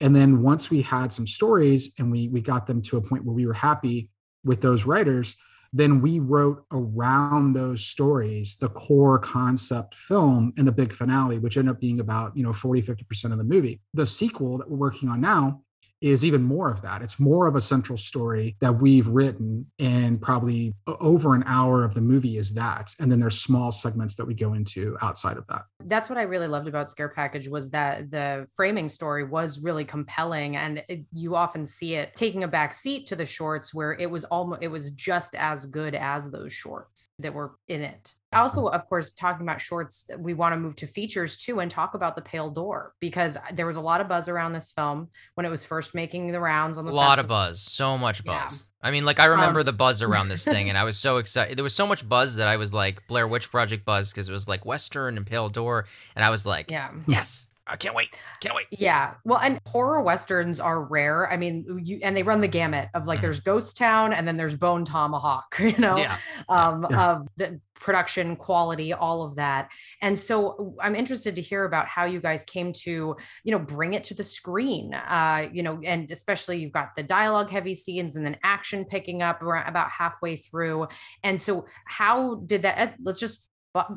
[0.00, 3.24] And then once we had some stories and we we got them to a point
[3.24, 4.08] where we were happy
[4.44, 5.36] with those writers
[5.76, 11.56] then we wrote around those stories the core concept film and the big finale which
[11.56, 13.80] ended up being about you know 40 50% of the movie.
[13.92, 15.63] The sequel that we're working on now
[16.04, 17.00] is even more of that.
[17.00, 21.94] It's more of a central story that we've written, and probably over an hour of
[21.94, 22.94] the movie is that.
[23.00, 25.62] And then there's small segments that we go into outside of that.
[25.84, 29.86] That's what I really loved about Scare Package was that the framing story was really
[29.86, 33.94] compelling, and it, you often see it taking a back seat to the shorts where
[33.94, 38.12] it was almost it was just as good as those shorts that were in it
[38.34, 41.94] also of course talking about shorts we want to move to features too and talk
[41.94, 45.46] about the pale door because there was a lot of buzz around this film when
[45.46, 47.20] it was first making the rounds on the a lot festival.
[47.24, 48.88] of buzz so much buzz yeah.
[48.88, 51.18] i mean like i remember um, the buzz around this thing and i was so
[51.18, 54.28] excited there was so much buzz that i was like blair witch project buzz because
[54.28, 57.94] it was like western and pale door and i was like yeah yes I can't
[57.94, 58.14] wait.
[58.40, 58.66] Can't wait.
[58.70, 59.14] Yeah.
[59.24, 61.30] Well, and horror westerns are rare.
[61.30, 63.22] I mean, you and they run the gamut of like mm.
[63.22, 66.18] there's Ghost Town and then there's Bone Tomahawk, you know, yeah.
[66.50, 67.10] um, yeah.
[67.10, 69.70] of the production quality, all of that.
[70.02, 73.94] And so I'm interested to hear about how you guys came to, you know, bring
[73.94, 74.92] it to the screen.
[74.92, 79.22] Uh, you know, and especially you've got the dialogue heavy scenes and then action picking
[79.22, 80.86] up around about halfway through.
[81.22, 83.46] And so how did that uh, let's just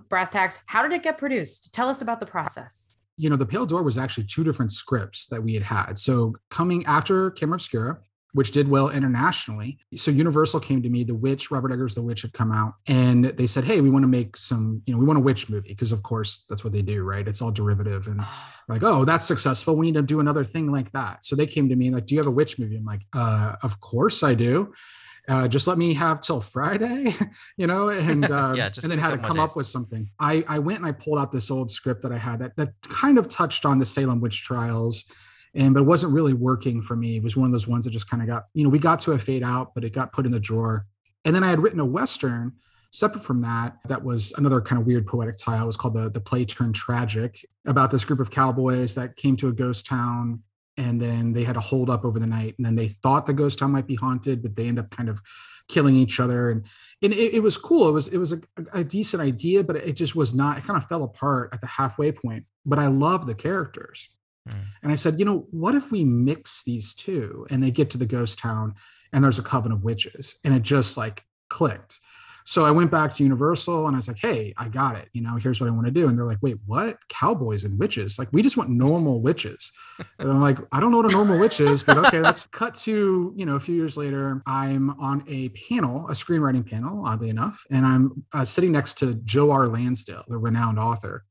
[0.09, 1.71] brass tacks, how did it get produced?
[1.73, 2.86] Tell us about the process
[3.17, 5.99] you know, The Pale Door was actually two different scripts that we had had.
[5.99, 7.97] So coming after Camera Obscura,
[8.33, 9.79] which did well internationally.
[9.95, 13.25] So Universal came to me, The Witch, Robert Eggers' The Witch had come out, and
[13.25, 15.69] they said, "Hey, we want to make some, you know, we want a witch movie
[15.69, 17.27] because of course that's what they do, right?
[17.27, 18.21] It's all derivative and
[18.67, 19.75] like, oh, that's successful.
[19.75, 22.13] We need to do another thing like that." So they came to me like, "Do
[22.13, 24.73] you have a witch movie?" I'm like, uh, "Of course I do."
[25.27, 27.15] Uh, just let me have till Friday,
[27.57, 30.09] you know, and uh, yeah, and then had to come up with something.
[30.19, 32.69] I I went and I pulled out this old script that I had that that
[32.83, 35.05] kind of touched on the Salem witch trials,
[35.53, 37.17] and but it wasn't really working for me.
[37.17, 38.99] It was one of those ones that just kind of got you know we got
[39.01, 40.85] to a fade out, but it got put in the drawer.
[41.25, 42.53] And then I had written a western
[42.91, 45.63] separate from that that was another kind of weird poetic title.
[45.63, 49.35] It was called the the play turned tragic about this group of cowboys that came
[49.37, 50.41] to a ghost town
[50.77, 53.33] and then they had to hold up over the night and then they thought the
[53.33, 55.19] ghost town might be haunted but they end up kind of
[55.67, 56.49] killing each other.
[56.49, 56.65] And
[57.01, 57.89] and it, it was cool.
[57.89, 58.41] It was it was a,
[58.73, 61.67] a, decent idea but it just was not it kind of fell apart at the
[61.67, 62.45] halfway point.
[62.65, 64.09] But i love the characters.
[64.47, 64.63] Mm.
[64.81, 67.97] and i said you know what if we mix these two and they get to
[67.97, 68.75] the ghost town
[69.11, 70.35] and there's a coven of witches?
[70.43, 71.99] And it just like clicked
[72.47, 75.09] so I went back to Universal and I was like, hey, I got it.
[75.11, 76.07] You know, here's what I want to do.
[76.07, 76.95] And they're like, wait, what?
[77.09, 78.17] Cowboys and witches?
[78.17, 79.69] Like, we just want normal witches.
[80.17, 82.73] And I'm like, I don't know what a normal witch is, but okay, let's cut
[82.75, 84.41] to, you know, a few years later.
[84.45, 87.65] I'm on a panel, a screenwriting panel, oddly enough.
[87.69, 89.67] And I'm uh, sitting next to Joe R.
[89.67, 91.25] Lansdale, the renowned author.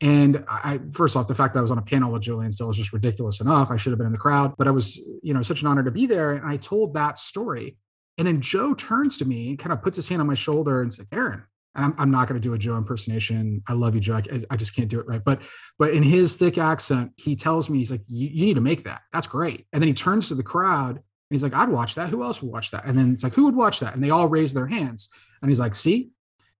[0.00, 2.70] And I, first off, the fact that I was on a panel with Joe Lansdale
[2.70, 3.70] is just ridiculous enough.
[3.70, 5.84] I should have been in the crowd, but I was, you know, such an honor
[5.84, 6.32] to be there.
[6.32, 7.76] And I told that story
[8.18, 10.80] and then Joe turns to me and kind of puts his hand on my shoulder
[10.82, 13.62] and says, Aaron, and I'm, I'm not going to do a Joe impersonation.
[13.68, 14.14] I love you, Joe.
[14.14, 15.22] I, I, just can't do it right.
[15.22, 15.42] But
[15.78, 19.02] but in his thick accent, he tells me, he's like, you need to make that.
[19.12, 19.66] That's great.
[19.72, 22.08] And then he turns to the crowd and he's like, I'd watch that.
[22.08, 22.86] Who else would watch that?
[22.86, 23.94] And then it's like, who would watch that?
[23.94, 25.10] And they all raise their hands.
[25.42, 26.10] And he's like, see?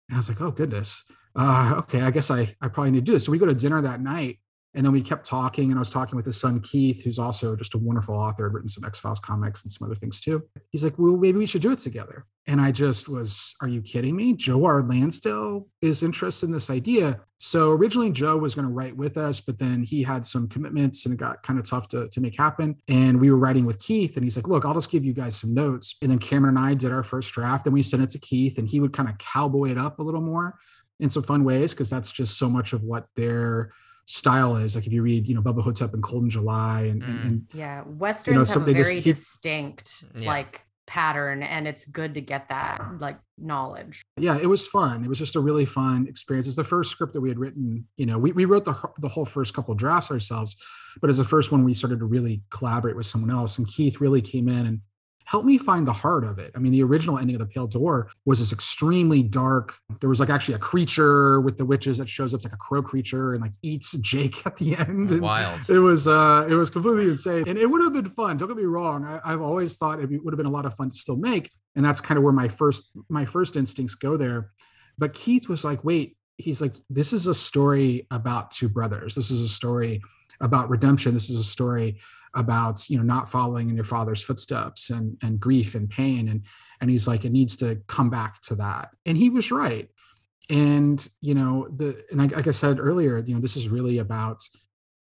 [0.08, 1.04] And I was like, oh goodness.
[1.34, 3.24] Uh, okay, I guess I I probably need to do this.
[3.24, 4.38] So we go to dinner that night
[4.76, 7.56] and then we kept talking, and I was talking with his son Keith, who's also
[7.56, 10.42] just a wonderful author, written some X Files comics and some other things too.
[10.70, 13.80] He's like, "Well, maybe we should do it together." And I just was, "Are you
[13.80, 14.82] kidding me?" Joe R.
[14.82, 17.20] Lansdale is interested in this idea.
[17.38, 21.06] So originally, Joe was going to write with us, but then he had some commitments,
[21.06, 22.76] and it got kind of tough to to make happen.
[22.88, 25.36] And we were writing with Keith, and he's like, "Look, I'll just give you guys
[25.36, 28.10] some notes." And then Cameron and I did our first draft, and we sent it
[28.10, 30.58] to Keith, and he would kind of cowboy it up a little more
[31.00, 33.70] in some fun ways because that's just so much of what they're
[34.06, 34.74] style is.
[34.74, 37.08] Like if you read, you know, Bubba Ho-Tep and Cold in July and, mm.
[37.08, 40.26] and, and yeah, westerns you know, have a very just, distinct yeah.
[40.26, 45.08] like pattern and it's good to get that like knowledge yeah it was fun it
[45.08, 48.06] was just a really fun experience it's the first script that we had written you
[48.06, 50.54] know we, we wrote the, the whole first couple drafts ourselves
[51.00, 54.00] but as the first one we started to really collaborate with someone else and keith
[54.00, 54.80] really came in and
[55.26, 56.52] help me find the heart of it.
[56.54, 59.74] I mean, the original ending of the Pale Door was this extremely dark.
[60.00, 62.56] There was like actually a creature with the witches that shows up, it's like a
[62.56, 65.12] crow creature, and like eats Jake at the end.
[65.12, 65.68] And Wild.
[65.68, 68.36] It was uh, it was completely insane, and it would have been fun.
[68.36, 69.04] Don't get me wrong.
[69.04, 71.50] I, I've always thought it would have been a lot of fun to still make,
[71.74, 74.52] and that's kind of where my first my first instincts go there.
[74.96, 76.16] But Keith was like, wait.
[76.38, 79.14] He's like, this is a story about two brothers.
[79.14, 80.02] This is a story
[80.38, 81.14] about redemption.
[81.14, 81.98] This is a story
[82.36, 86.28] about you know not following in your father's footsteps and and grief and pain.
[86.28, 86.42] And
[86.80, 88.90] and he's like it needs to come back to that.
[89.04, 89.88] And he was right.
[90.48, 93.98] And you know the and I, like i said earlier you know this is really
[93.98, 94.40] about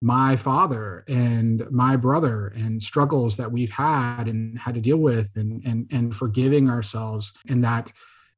[0.00, 5.32] my father and my brother and struggles that we've had and had to deal with
[5.36, 7.92] and and and forgiving ourselves and that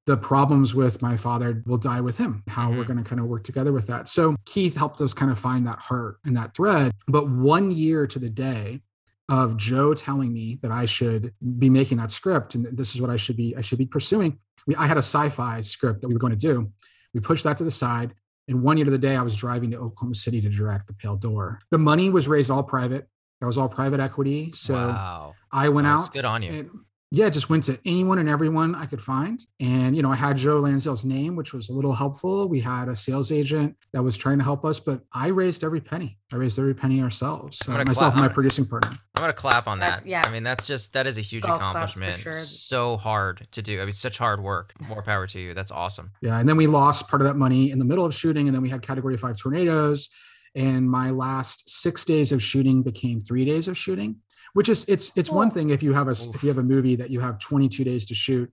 [0.07, 2.79] the problems with my father will die with him how mm-hmm.
[2.79, 4.09] we're going to kind of work together with that.
[4.09, 6.93] So keith helped us kind of find that heart and that thread.
[7.09, 8.81] But one year to the day
[9.29, 13.09] of joe telling me that i should be making that script and this is what
[13.09, 16.15] i should be i should be pursuing we, i had a sci-fi script that we
[16.15, 16.71] were going to do.
[17.13, 18.15] We pushed that to the side
[18.49, 20.95] and one year to the day i was driving to oklahoma city to direct the
[20.95, 21.61] pale door.
[21.71, 23.09] The money was raised all private.
[23.41, 25.35] That was all private equity so wow.
[25.51, 28.87] i went That's out good on you yeah, just went to anyone and everyone I
[28.87, 29.41] could find.
[29.61, 32.49] And, you know, I had Joe Lansdale's name, which was a little helpful.
[32.49, 35.81] We had a sales agent that was trying to help us, but I raised every
[35.81, 36.19] penny.
[36.33, 37.61] I raised every penny ourselves.
[37.69, 38.91] Uh, myself and my producing partner.
[39.15, 40.05] I'm going to clap on that.
[40.05, 40.25] yeah.
[40.27, 42.19] I mean, that's just, that is a huge Golf accomplishment.
[42.19, 42.33] Sure.
[42.33, 43.81] So hard to do.
[43.81, 44.75] I mean, such hard work.
[44.81, 45.55] More power to you.
[45.55, 46.11] That's awesome.
[46.21, 46.39] Yeah.
[46.39, 48.49] And then we lost part of that money in the middle of shooting.
[48.49, 50.09] And then we had category five tornadoes.
[50.57, 54.17] And my last six days of shooting became three days of shooting
[54.55, 55.51] which is it's it's one oh.
[55.51, 56.35] thing if you have a Oof.
[56.35, 58.51] if you have a movie that you have 22 days to shoot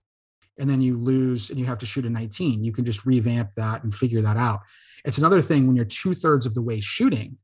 [0.59, 3.53] and then you lose and you have to shoot a 19 you can just revamp
[3.55, 4.59] that and figure that out.
[5.05, 7.37] It's another thing when you're two-thirds of the way shooting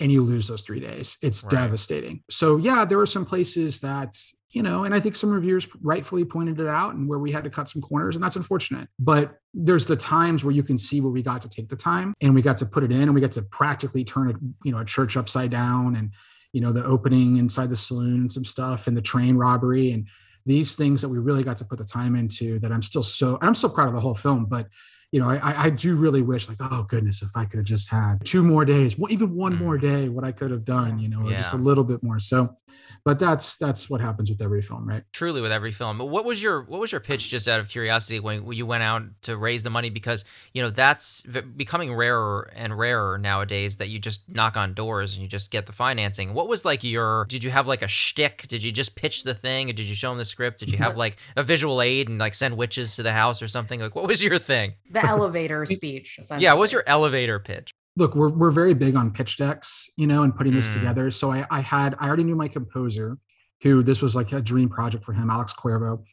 [0.00, 1.16] and you lose those three days.
[1.22, 1.50] It's right.
[1.50, 2.22] devastating.
[2.30, 4.16] So yeah there were some places that
[4.50, 7.44] you know and i think some reviewers rightfully pointed it out and where we had
[7.44, 8.88] to cut some corners and that's unfortunate.
[8.98, 12.14] But there's the times where you can see where we got to take the time
[12.22, 14.72] and we got to put it in and we got to practically turn it you
[14.72, 16.12] know a church upside down and
[16.52, 20.06] you know the opening inside the saloon and some stuff and the train robbery and
[20.46, 23.38] these things that we really got to put the time into that i'm still so
[23.42, 24.66] i'm so proud of the whole film but
[25.12, 27.90] you know, I, I do really wish, like, oh goodness, if I could have just
[27.90, 29.80] had two more days, well, even one more mm.
[29.80, 31.38] day, what I could have done, you know, yeah.
[31.38, 32.20] just a little bit more.
[32.20, 32.56] So,
[33.04, 35.02] but that's that's what happens with every film, right?
[35.12, 35.98] Truly, with every film.
[35.98, 39.02] What was your what was your pitch, just out of curiosity, when you went out
[39.22, 39.90] to raise the money?
[39.90, 41.22] Because you know that's
[41.56, 43.78] becoming rarer and rarer nowadays.
[43.78, 46.34] That you just knock on doors and you just get the financing.
[46.34, 47.26] What was like your?
[47.28, 48.46] Did you have like a shtick?
[48.46, 50.60] Did you just pitch the thing, or did you show them the script?
[50.60, 53.48] Did you have like a visual aid and like send witches to the house or
[53.48, 53.80] something?
[53.80, 54.74] Like, what was your thing?
[55.02, 56.18] The elevator speech.
[56.38, 57.72] Yeah, what's your elevator pitch?
[57.96, 60.56] Look, we're we're very big on pitch decks, you know, and putting mm.
[60.56, 61.10] this together.
[61.10, 63.18] So I, I had I already knew my composer,
[63.62, 66.04] who this was like a dream project for him, Alex Cuervo.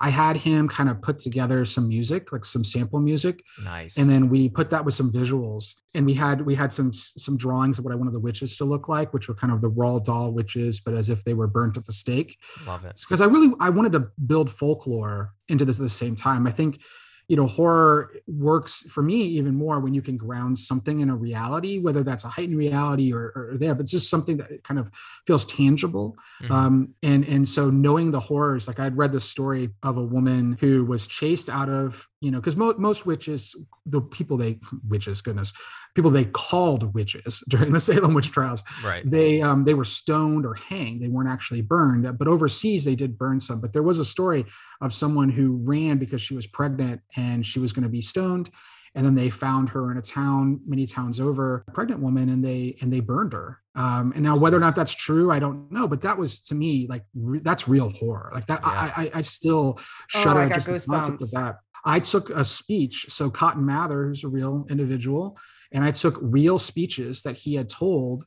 [0.00, 3.96] I had him kind of put together some music, like some sample music, Nice.
[3.96, 5.74] and then we put that with some visuals.
[5.94, 8.64] And we had we had some some drawings of what I wanted the witches to
[8.64, 11.46] look like, which were kind of the raw doll witches, but as if they were
[11.46, 13.00] burnt at the stake Love it.
[13.00, 16.46] because I really I wanted to build folklore into this at the same time.
[16.46, 16.80] I think
[17.28, 21.16] you know horror works for me even more when you can ground something in a
[21.16, 24.78] reality, whether that's a heightened reality or, or there, but it's just something that kind
[24.78, 24.90] of
[25.26, 26.16] feels tangible.
[26.42, 26.50] Mhm.
[26.50, 30.56] Um, and and so knowing the horrors, like I'd read the story of a woman
[30.60, 33.40] who was chased out of you know because mo- most witches,
[33.86, 34.58] the people they
[34.88, 35.52] witches, goodness,
[35.94, 39.08] people they called witches during the Salem witch trials right.
[39.08, 41.02] they um they were stoned or hanged.
[41.02, 43.60] They weren't actually burned but overseas they did burn some.
[43.60, 44.46] But there was a story
[44.80, 48.48] of someone who ran because she was pregnant and she was going to be stoned
[48.96, 52.44] and then they found her in a town many towns over a pregnant woman and
[52.44, 53.60] they and they burned her.
[53.74, 56.54] Um and now whether or not that's true i don't know but that was to
[56.54, 58.30] me like re- that's real horror.
[58.32, 58.92] Like that Yeah.
[58.96, 61.98] I, I i still Oh, shudder I at got just the concept of that i
[61.98, 65.38] took a speech so cotton mather who's a real individual
[65.74, 68.24] and I took real speeches that he had told.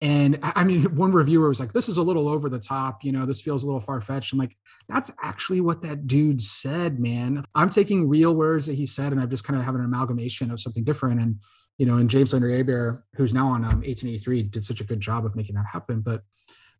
[0.00, 3.04] And I mean, one reviewer was like, "This is a little over the top.
[3.04, 4.56] You know, this feels a little far fetched." I'm like,
[4.88, 7.44] "That's actually what that dude said, man.
[7.54, 10.50] I'm taking real words that he said, and I've just kind of having an amalgamation
[10.50, 11.36] of something different." And
[11.78, 15.00] you know, and James Landry Hébert, who's now on um, 1883, did such a good
[15.00, 16.00] job of making that happen.
[16.00, 16.22] But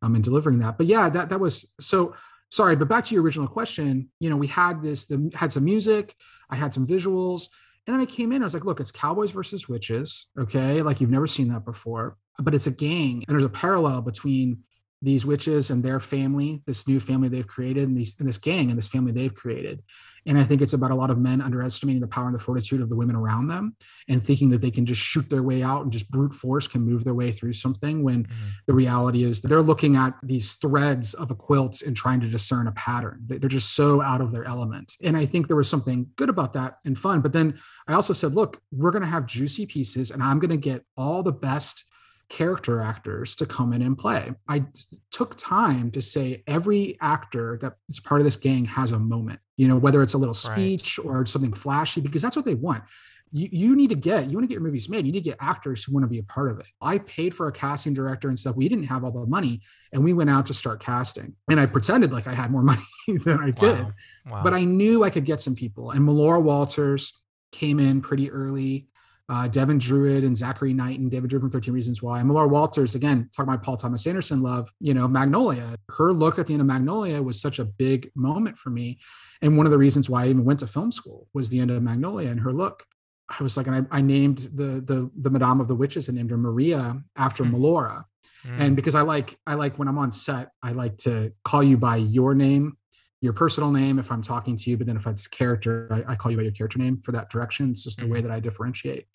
[0.02, 0.78] um, in delivering that.
[0.78, 2.14] But yeah, that that was so.
[2.50, 4.08] Sorry, but back to your original question.
[4.20, 6.14] You know, we had this, the, had some music,
[6.50, 7.48] I had some visuals,
[7.87, 8.42] and then I came in.
[8.42, 10.28] I was like, look, it's cowboys versus witches.
[10.38, 14.02] Okay, like you've never seen that before, but it's a gang, and there's a parallel
[14.02, 14.64] between
[15.00, 18.68] these witches and their family, this new family they've created, and these and this gang
[18.70, 19.82] and this family they've created.
[20.26, 22.80] And I think it's about a lot of men underestimating the power and the fortitude
[22.82, 23.76] of the women around them,
[24.08, 26.82] and thinking that they can just shoot their way out and just brute force can
[26.82, 28.02] move their way through something.
[28.02, 28.28] When Mhm.
[28.66, 32.28] the reality is that they're looking at these threads of a quilt and trying to
[32.28, 33.22] discern a pattern.
[33.26, 34.96] They're just so out of their element.
[35.02, 37.20] And I think there was something good about that and fun.
[37.20, 37.54] But then
[37.87, 40.84] I also said, look, we're going to have juicy pieces and I'm going to get
[40.96, 41.84] all the best
[42.28, 44.32] character actors to come in and play.
[44.48, 44.64] I
[45.10, 49.40] took time to say every actor that is part of this gang has a moment,
[49.56, 50.52] you know, whether it's a little Right.
[50.80, 52.84] speech or something flashy, because that's what they want
[53.30, 55.30] you, you need to get you want to get your movies made you need to
[55.30, 57.92] get actors who want to be a part of it i paid for a casting
[57.92, 59.60] director and stuff we didn't have all the money
[59.92, 62.80] and we went out to start casting and i pretended like i had more money
[63.06, 63.92] than i did Wow.
[64.30, 64.42] Wow.
[64.44, 67.12] but i knew i could get some people and melora walters
[67.52, 68.88] came in pretty early
[69.28, 72.20] uh, Devin Druid and Zachary Knighton and David Drew from 13 Reasons Why.
[72.20, 75.76] And Melora Walters, again, talking about Paul Thomas Anderson love, you know, Magnolia.
[75.90, 78.98] Her look at the end of Magnolia was such a big moment for me.
[79.42, 81.70] And one of the reasons why I even went to film school was the end
[81.70, 82.84] of Magnolia and her look.
[83.28, 86.16] I was like, and I, I named the the the Madame of the Witches and
[86.16, 87.54] named her Maria after Hmm.
[87.54, 88.04] Melora.
[88.46, 88.60] Mm.
[88.60, 91.76] And because I like I like when I'm on set, I like to call you
[91.76, 92.77] by your name,
[93.20, 96.16] your personal name if I'm talking to you, but then if it's character, I, I
[96.16, 97.70] call you by your character name for that direction.
[97.70, 99.07] It's just a way that I differentiate.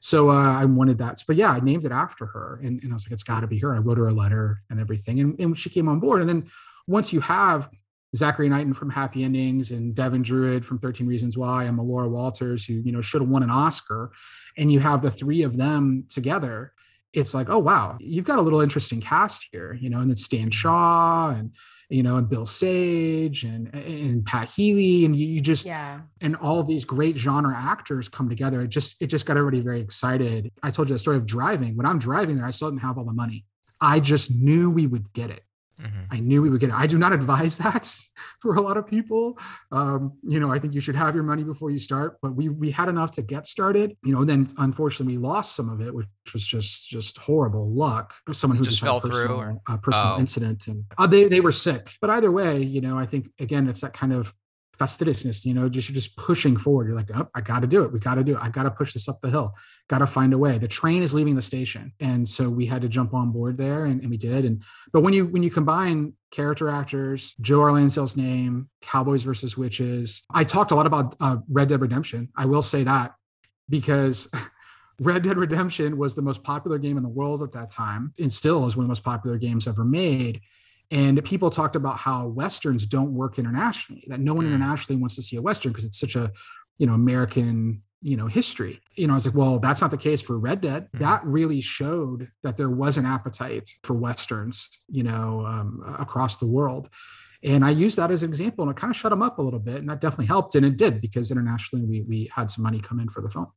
[0.00, 1.22] So uh, I wanted that.
[1.26, 2.60] But yeah, I named it after her.
[2.62, 3.74] And, and I was like, it's got to be her.
[3.74, 5.18] I wrote her a letter and everything.
[5.20, 6.20] And, and she came on board.
[6.20, 6.48] And then
[6.86, 7.68] once you have
[8.16, 12.64] Zachary Knighton from Happy Endings and Devin Druid from 13 Reasons Why and Melora Walters,
[12.64, 14.12] who, you know, should have won an Oscar,
[14.56, 16.72] and you have the three of them together,
[17.12, 20.16] it's like, oh wow, you've got a little interesting cast here, you know, and then
[20.16, 21.52] Stan Shaw and
[21.88, 26.00] you know, and Bill Sage and and Pat Healy, and you, you just Yeah.
[26.20, 28.60] and all these great genre actors come together.
[28.62, 30.50] It just it just got everybody very excited.
[30.62, 31.76] I told you the story of driving.
[31.76, 33.44] When I'm driving there, I still didn't have all the money.
[33.80, 35.44] I just knew we would get it.
[35.80, 36.06] Mhm.
[36.10, 36.74] I knew we would get it.
[36.74, 37.86] I do not advise that
[38.40, 39.38] for a lot of people.
[39.70, 42.48] Um, you know, I think you should have your money before you start, but we
[42.48, 43.96] we had enough to get started.
[44.04, 48.14] You know, then unfortunately we lost some of it, which was just just horrible luck.
[48.32, 50.18] Someone who Just just, fell a through, personal, uh, personal Oh.
[50.20, 51.92] incident, and uh, they they were sick.
[52.00, 54.34] But either way, you know, I think again it's that kind of
[54.78, 55.44] fastidiousness.
[55.44, 56.86] You know, just you're just pushing forward.
[56.86, 57.92] You're like, oh, I got to do it.
[57.92, 58.42] We got to do it.
[58.42, 59.54] I got to push this up the hill.
[59.88, 60.58] Got to find a way.
[60.58, 63.86] The train is leaving the station, and so we had to jump on board there,
[63.86, 64.44] and, and we did.
[64.44, 64.62] And
[64.92, 67.72] but when you when you combine character actors, Joe R.
[67.72, 72.28] Lansdale's name, Cowboys versus Witches, I talked a lot about uh, Red Dead Redemption.
[72.36, 73.14] I will say that
[73.68, 74.28] because
[75.00, 78.32] Red Dead Redemption was the most popular game in the world at that time, and
[78.32, 80.40] still is one of the most popular games ever made.
[80.90, 84.04] And people talked about how westerns don't work internationally.
[84.08, 84.54] That no one Mm.
[84.54, 86.32] internationally wants to see a western because it's such a,
[86.78, 88.80] you know, American, you know, history.
[88.94, 90.88] You know, I was like, well, that's not the case for Red Dead.
[90.92, 91.00] Mhm.
[91.00, 96.46] That really showed that there was an appetite for westerns, you know, um, across the
[96.46, 96.88] world.
[97.42, 99.42] And I used that as an example, and it kind of shut them up a
[99.42, 100.54] little bit, and that definitely helped.
[100.54, 103.48] And it did because internationally we we had some money come in for the film.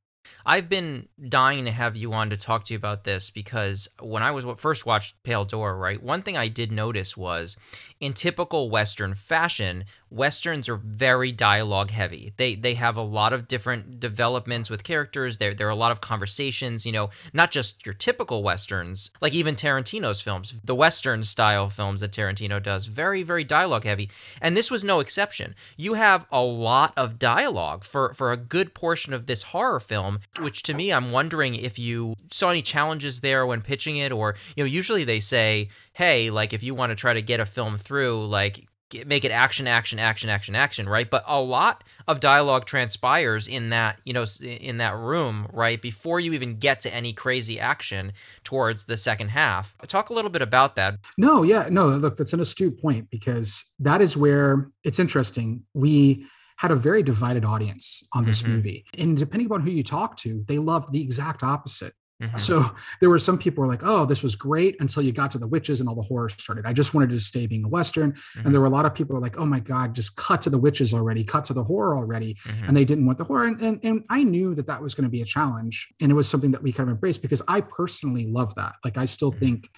[0.45, 4.24] I've been dying to have you on to talk to you about this because when
[4.24, 7.57] I was first watched Pale Door, right, one thing I did notice was
[7.99, 12.34] in typical Western fashion, Westerns are very dialogue heavy.
[12.36, 15.38] They they have a lot of different developments with characters.
[15.38, 19.34] There there are a lot of conversations, you know, not just your typical Westerns, like
[19.34, 24.09] even Tarantino's films, the Western style films that Tarantino does, very, very dialogue heavy.
[24.41, 25.55] And this was no exception.
[25.78, 30.11] You have a lot of dialogue for, for a good portion of this horror film
[30.39, 34.36] which to me, I'm wondering if you saw any challenges there when pitching it, or,
[34.55, 37.45] you know, usually they say, hey, like if you want to try to get a
[37.45, 38.68] film through, like
[39.05, 41.09] make it action action action action action right?
[41.09, 46.20] But a lot of dialogue transpires in that you know in that room right before
[46.20, 49.76] you even get to any crazy action towards the second half.
[49.88, 50.95] Talk a little bit about that.
[51.18, 55.64] No yeah no look that's an astute point because that is where it's interesting.
[55.74, 56.26] We
[56.62, 58.51] had a very divided audience on this mm-hmm.
[58.51, 58.86] movie.
[58.95, 61.95] And depending upon who you talk to, they loved the exact opposite.
[62.22, 62.38] Mm-hmm.
[62.38, 65.39] So there were some people were like, "Oh, this was great," until you got to
[65.39, 66.68] the witches and all the horror started.
[66.68, 68.41] I just wanted to stay being a western, mm-hmm.
[68.45, 70.51] and there were a lot of people were like, "Oh my god, just cut to
[70.51, 72.66] the witches already, cut to the horror already," mm-hmm.
[72.66, 73.47] and they didn't want the horror.
[73.47, 76.16] And, and and I knew that that was going to be a challenge, and it
[76.16, 78.76] was something that we kind of embraced because I personally love that.
[78.86, 79.39] Like I still mm-hmm.
[79.39, 79.70] think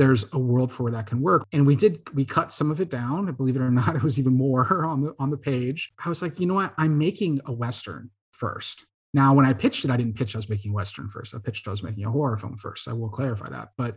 [0.00, 1.44] there's a world for where that can work.
[1.52, 3.30] And we did, we cut some of it down.
[3.32, 5.92] Believe it or not, it was even more on the on the page.
[6.02, 6.72] I was like, you know what?
[6.78, 8.86] I'm making a Western first.
[9.12, 11.34] Now, when I pitched it, I didn't pitch I was making Western first.
[11.34, 12.88] I pitched I was making a horror film first.
[12.88, 13.72] I will clarify that.
[13.76, 13.96] But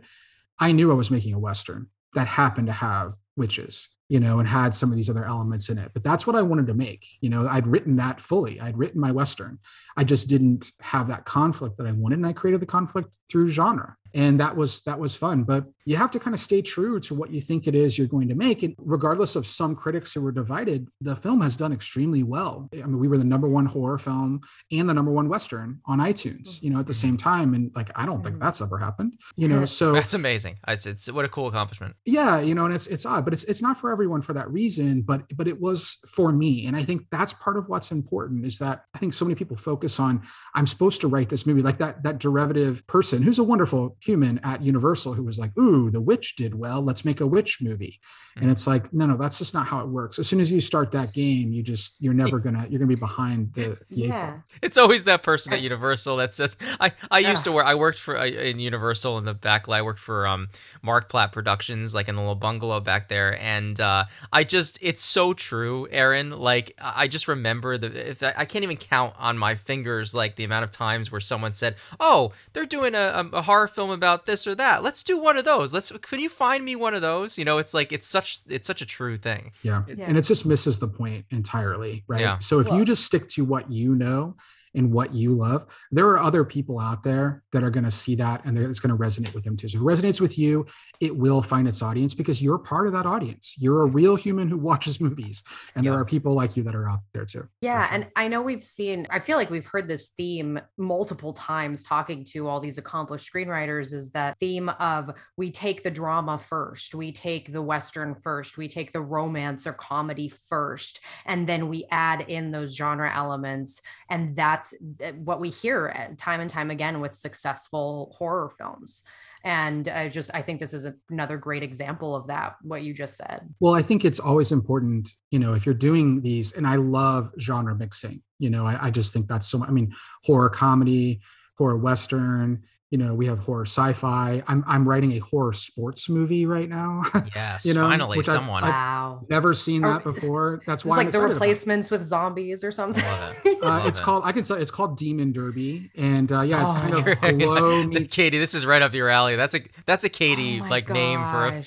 [0.58, 4.46] I knew I was making a Western that happened to have witches you know, and
[4.46, 5.90] had some of these other elements in it.
[5.94, 7.06] But that's what I wanted to make.
[7.22, 8.60] You know, I'd written that fully.
[8.60, 9.58] I'd written my Western.
[9.96, 12.18] I just didn't have that conflict that I wanted.
[12.18, 15.42] And I created the conflict through genre and that was that was fun.
[15.42, 18.06] But you have to kind of stay true to what you think it is you're
[18.06, 18.62] going to make.
[18.62, 22.68] And regardless of some critics who were divided the film has done extremely well.
[22.72, 24.40] I mean we were the number one horror film
[24.70, 27.54] and the number one western on itunes you know at the same time.
[27.54, 28.44] And like i don't think mm-hmm.
[28.44, 30.56] that's ever happened you know so that's amazing.
[30.68, 31.96] It's, it's what a cool accomplishment.
[32.04, 34.50] Yeah you know and it's it's odd but it's it's not for everyone for that
[34.50, 36.66] reason but but it was for me.
[36.66, 39.56] And i think that's part of what's important is that i think so many people
[39.56, 40.22] focus on
[40.54, 44.38] i'm supposed to write this movie like that that derivative person who's a wonderful human
[44.42, 46.82] at Universal who was like, "Ooh, The Witch did well.
[46.82, 48.00] Let's make a witch movie."
[48.34, 48.42] Mm-hmm.
[48.42, 50.18] And it's like, no, no, that's just not how it works.
[50.18, 52.94] As soon as you start that game, you just you're never gonna you're gonna be
[52.94, 54.38] behind the, the yeah.
[54.60, 57.30] It's always that person at Universal that says, "I I yeah.
[57.30, 57.66] used to work.
[57.66, 59.68] I worked for in Universal in the back.
[59.68, 60.48] I worked for um
[60.82, 65.02] Mark Platt Productions, like in the little bungalow back there, and uh, I just it's
[65.02, 66.30] so true, Aaron.
[66.30, 70.36] Like I just remember the if I, I can't even count on my fingers like
[70.36, 74.26] the amount of times where someone said, "Oh, they're doing a, a horror film." About
[74.26, 74.82] this or that.
[74.82, 75.72] Let's do one of those.
[75.72, 77.38] Let's can you find me one of those?
[77.38, 79.52] You know, it's like it's such it's such a true thing.
[79.62, 79.84] Yeah.
[79.88, 80.04] yeah.
[80.06, 82.20] And it just misses the point entirely, right?
[82.20, 82.38] Yeah.
[82.38, 84.36] So if well, you just stick to what you know
[84.74, 88.16] and what you love, there are other people out there that are going to see
[88.16, 89.68] that and it's going to resonate with them too.
[89.68, 90.66] So if it resonates with you,
[91.00, 93.54] it will find its audience because you're part of that audience.
[93.58, 95.42] You're a real human who watches movies,
[95.74, 97.48] and there are people like you that are out there too.
[97.60, 97.86] Yeah.
[97.86, 97.94] Sure.
[97.94, 102.24] And I know we've seen, I feel like we've heard this theme multiple times talking
[102.26, 107.12] to all these accomplished screenwriters is that theme of we take the drama first, we
[107.12, 112.22] take the Western first, we take the romance or comedy first, and then we add
[112.28, 113.80] in those genre elements.
[114.10, 119.02] And that's uh, what we hear uh, time and time again with successful horror films
[119.44, 123.16] and i just i think this is another great example of that what you just
[123.16, 123.42] said.
[123.60, 127.30] Well i think it's always important you know if you're doing these and i love
[127.38, 131.20] genre mixing you know i, I just think that's so i mean horror comedy
[131.56, 132.64] horror western
[132.94, 134.40] you know we have horror sci-fi.
[134.46, 137.02] I'm i'm writing a horror sports movie right now
[137.34, 138.62] yes you know finally someone.
[138.62, 139.18] I've, wow.
[139.20, 140.62] I've never seen that before.
[140.64, 143.02] that's why like the replacements with zombies or something?
[143.44, 143.60] It.
[143.64, 144.02] uh, it's it.
[144.02, 147.48] called i can say it's called demon derby and uh, yeah it's oh, kind of
[147.48, 148.14] low meets...
[148.14, 149.34] katie this is right up your alley.
[149.34, 150.94] That's a that's a katie oh like gosh.
[150.94, 151.64] name for a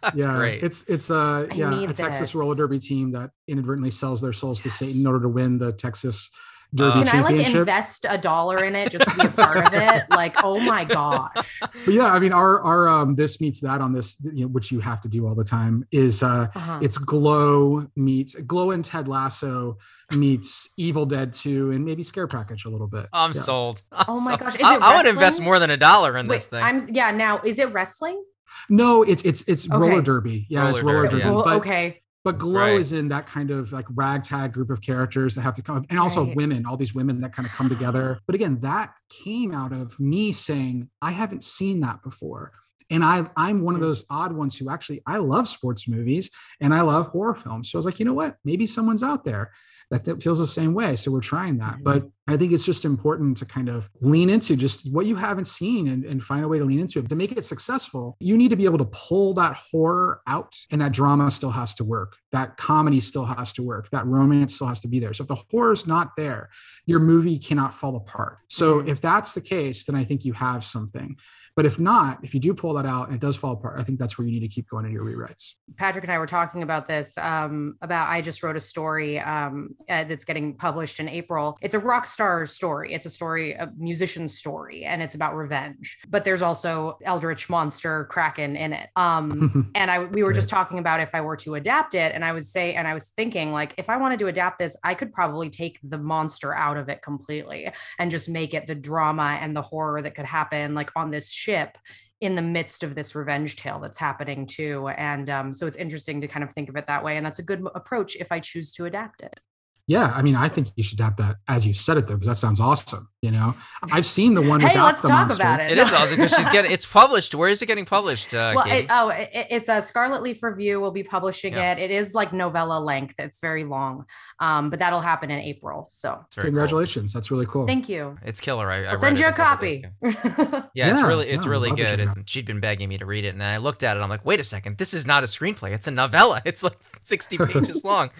[0.00, 0.62] that's yeah, great.
[0.62, 4.78] it's it's uh yeah a texas roller derby team that inadvertently sells their souls yes.
[4.78, 6.30] to satan in order to win the texas
[6.74, 9.66] Derby uh, Can I like invest a dollar in it just to be a part
[9.66, 10.04] of it?
[10.18, 11.32] Like, oh my gosh.
[11.60, 14.72] But yeah, I mean, our our um this meets that on this, you know, which
[14.72, 16.80] you have to do all the time is uh uh-huh.
[16.82, 19.78] it's Glow meets Glow and Ted Lasso
[20.10, 23.06] meets Evil Dead 2 and maybe Scare Package a little bit.
[23.12, 23.40] I'm yeah.
[23.40, 23.82] sold.
[23.92, 24.40] I'm oh my sold.
[24.40, 24.56] gosh.
[24.62, 26.62] I, I want to invest more than a dollar in Wait, this thing.
[26.62, 28.22] I'm yeah, now is it wrestling?
[28.68, 29.78] No, it's it's it's okay.
[29.78, 30.46] roller derby.
[30.48, 31.22] Yeah, roller it's roller derby.
[31.22, 31.36] derby.
[31.36, 31.42] Yeah.
[31.44, 32.02] But, okay.
[32.28, 32.74] But Glow right.
[32.78, 35.98] is in that kind of like ragtag group of characters that have to come, and
[35.98, 36.36] also right.
[36.36, 38.20] women, all these women that kind of come together.
[38.26, 42.52] But again, that came out of me saying, I haven't seen that before.
[42.90, 43.84] And I, I'm one of mm.
[43.84, 47.70] those odd ones who actually I love sports movies and I love horror films.
[47.70, 48.36] So I was like, you know what?
[48.44, 49.50] Maybe someone's out there
[49.90, 50.96] that, that feels the same way.
[50.96, 51.74] So we're trying that.
[51.74, 51.82] Mm-hmm.
[51.84, 55.46] But I think it's just important to kind of lean into just what you haven't
[55.46, 57.08] seen and, and find a way to lean into it.
[57.08, 60.80] To make it successful, you need to be able to pull that horror out and
[60.82, 62.16] that drama still has to work.
[62.32, 63.88] That comedy still has to work.
[63.90, 65.14] That romance still has to be there.
[65.14, 66.50] So if the horror's not there,
[66.84, 68.38] your movie cannot fall apart.
[68.50, 68.88] So Mhm.
[68.88, 71.16] if that's the case, then I think you have something.
[71.58, 73.82] But if not, if you do pull that out and it does fall apart, I
[73.82, 75.54] think that's where you need to keep going in your rewrites.
[75.74, 77.18] Patrick and I were talking about this.
[77.18, 81.58] Um, about I just wrote a story um, uh, that's getting published in April.
[81.60, 82.94] It's a rock star story.
[82.94, 85.98] It's a story, a musician's story, and it's about revenge.
[86.08, 88.90] But there's also Eldritch monster Kraken in it.
[88.94, 92.24] Um, and I we were just talking about if I were to adapt it, and
[92.24, 94.94] I would say, and I was thinking like if I wanted to adapt this, I
[94.94, 99.38] could probably take the monster out of it completely and just make it the drama
[99.40, 101.78] and the horror that could happen like on this ship
[102.20, 104.88] in the midst of this revenge tale that's happening too.
[104.88, 107.16] And um, so it's interesting to kind of think of it that way.
[107.16, 109.40] And that's a good approach if I choose to adapt it.
[109.88, 112.28] Yeah, I mean, I think you should adapt that as you said it though, because
[112.28, 113.08] that sounds awesome.
[113.22, 113.56] You know,
[113.90, 115.42] I've seen the one Hey, without let's the talk monster.
[115.42, 115.72] about it.
[115.72, 117.34] It is awesome because she's getting it's published.
[117.34, 120.78] Where is it getting published, uh, well, it, oh, it, it's a Scarlet Leaf Review.
[120.80, 121.72] We'll be publishing Yeah.
[121.72, 121.78] it.
[121.78, 123.14] It is like novella length.
[123.18, 124.04] It's very long,
[124.38, 125.88] um, but that'll happen in April.
[125.90, 126.50] So It's very cool.
[126.52, 127.66] Congratulations, that's really cool.
[127.66, 128.16] thank you.
[128.24, 128.70] It's killer.
[128.70, 129.84] I, I I'll send you a copy.
[130.02, 130.64] ago.
[130.74, 132.00] Yeah, it's really it's no, really love to check good.
[132.08, 134.00] And she'd been begging me to read it, and then I looked at it.
[134.00, 135.72] I'm like, wait a second, this is not a screenplay.
[135.72, 136.42] It's a novella.
[136.44, 138.10] It's like 60 pages long,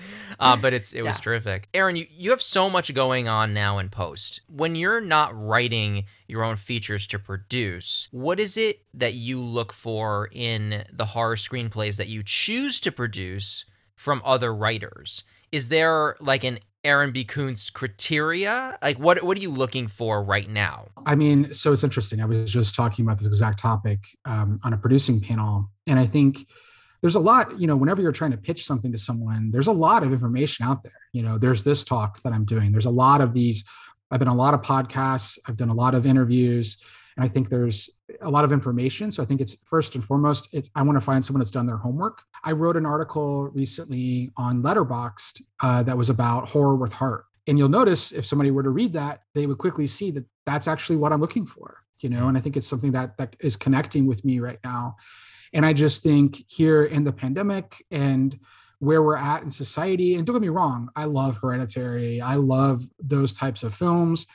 [0.40, 1.20] uh, but it's it was Yeah.
[1.22, 1.57] terrific.
[1.74, 4.40] Aaron, you you have so much going on now in post.
[4.48, 9.72] When you're not writing your own features to produce, what is it that you look
[9.72, 13.64] for in the horror screenplays that you choose to produce
[13.96, 15.24] from other writers?
[15.50, 17.24] Is there like an Aaron B.
[17.24, 18.78] Koontz criteria?
[18.82, 20.88] Like what what are you looking for right now?
[21.06, 22.20] I mean, so it's interesting.
[22.20, 26.06] I was just talking about this exact topic um, on a producing panel, and I
[26.06, 26.46] think
[27.00, 27.58] there's a lot.
[27.58, 30.66] You know, whenever you're trying to pitch something to someone, there's a lot of information
[30.66, 31.00] out there.
[31.12, 32.72] You know, there's this talk that I'm doing.
[32.72, 33.64] There's a lot of these.
[34.10, 35.38] I've been a lot of podcasts.
[35.46, 36.78] I've done a lot of interviews,
[37.16, 37.90] and I think there's
[38.22, 39.10] a lot of information.
[39.10, 41.66] So I think it's first and foremost, it's I want to find someone that's done
[41.66, 42.22] their homework.
[42.44, 47.24] I wrote an article recently on Letterboxd uh, that was about horror with heart.
[47.46, 50.68] And you'll notice if somebody were to read that, they would quickly see that that's
[50.68, 52.28] actually what I'm looking for, you know.
[52.28, 54.96] And I think it's something that that is connecting with me right now.
[55.52, 58.38] And I just think here in the pandemic and
[58.80, 62.20] where we're at in society, and don't get me wrong, I love Hereditary.
[62.20, 64.26] I love those types of films.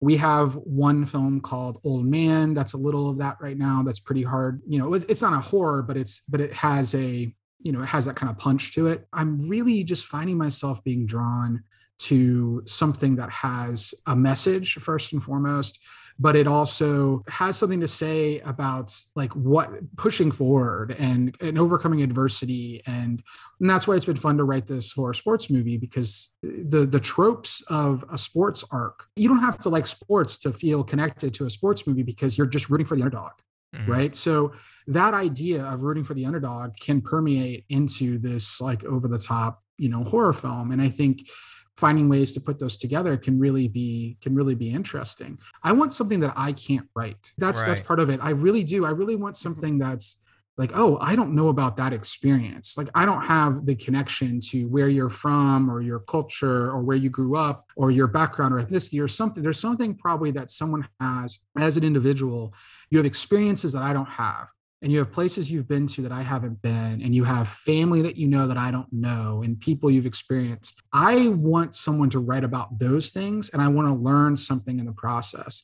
[0.00, 2.52] We have one film called Old Man.
[2.52, 3.82] That's a little of that right now.
[3.82, 4.60] That's pretty hard.
[4.66, 7.82] You know, it's, it's not a horror, but it's but it has a you know
[7.82, 9.06] it has that kind of punch to it.
[9.14, 11.62] I'm really just finding myself being drawn
[11.98, 15.78] to something that has a message first and foremost
[16.18, 22.02] but it also has something to say about like what pushing forward and and overcoming
[22.02, 22.82] adversity.
[22.86, 23.22] And,
[23.60, 27.00] and that's why it's been fun to write this horror sports movie because the the
[27.00, 31.44] tropes of a sports arc you don't have to like sports to feel connected to
[31.46, 33.32] a sports movie because you're just rooting for the underdog
[33.74, 33.88] Mhm.
[33.88, 34.14] right?
[34.14, 34.52] So
[34.86, 39.62] that idea of rooting for the underdog can permeate into this like over the top
[39.76, 40.70] you know horror film.
[40.70, 41.28] And i think
[41.76, 45.38] finding ways to put those together can really be can really be interesting.
[45.62, 47.32] I want something that i can't write.
[47.38, 48.20] That's that's part of it.
[48.22, 48.84] I really do.
[48.84, 49.42] I really want mm-hmm.
[49.42, 50.22] something that's
[50.58, 52.78] like oh i don't know about that experience.
[52.78, 56.96] Like i don't have the connection to where you're from or your culture or where
[56.96, 59.42] you grew up or your background or ethnicity or something.
[59.42, 62.54] There's something probably that someone has as an individual.
[62.90, 64.48] You have experiences that i don't have
[64.82, 68.02] and you have places you've been to that I haven't been, and you have family
[68.02, 70.80] that you know that I don't know, and people you've experienced.
[70.92, 74.86] I want someone to write about those things, and I want to learn something in
[74.86, 75.62] the process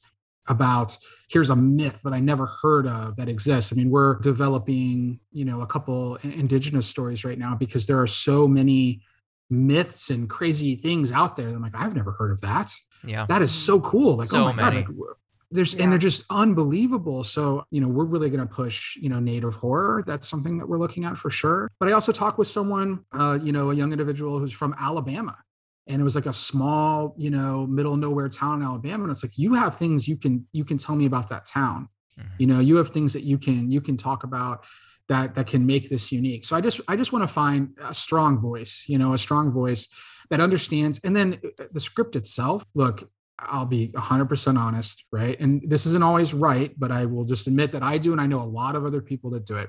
[0.48, 0.98] about
[1.28, 3.72] here's a myth that I never heard of that exists.
[3.72, 8.08] I mean, we're developing, you know, a couple indigenous stories right now because there are
[8.08, 9.02] so many
[9.50, 11.48] myths and crazy things out there.
[11.48, 12.72] I'm like, I've never heard of that.
[13.06, 13.26] Yeah.
[13.26, 14.16] That is so cool.
[14.16, 14.82] Like, oh So oh my many.
[14.82, 15.16] god, like,
[15.52, 15.82] there's Yeah.
[15.84, 17.24] and they're just unbelievable.
[17.24, 20.02] So, you know, we're really going to push, you know, native horror.
[20.06, 21.68] That's something that we're looking at for sure.
[21.78, 25.36] But I also talked with someone, uh, you know, a young individual who's from Alabama.
[25.86, 29.04] And it was like a small, you know, middle nowhere town in Alabama.
[29.04, 31.88] And it's like, you have things you can you can tell me about that town.
[32.18, 32.24] Mhm.
[32.38, 34.64] You know, you have things that you can you can talk about
[35.08, 36.44] that that can make this unique.
[36.44, 39.50] So I just I just want to find a strong voice, you know, a strong
[39.50, 39.88] voice
[40.30, 41.00] that understands.
[41.02, 45.38] And then uh, the script itself, look, I'll be 100% honest, right?
[45.40, 48.12] And this isn't always right, but I will just admit that I do.
[48.12, 49.68] And I know a lot of other people that do it.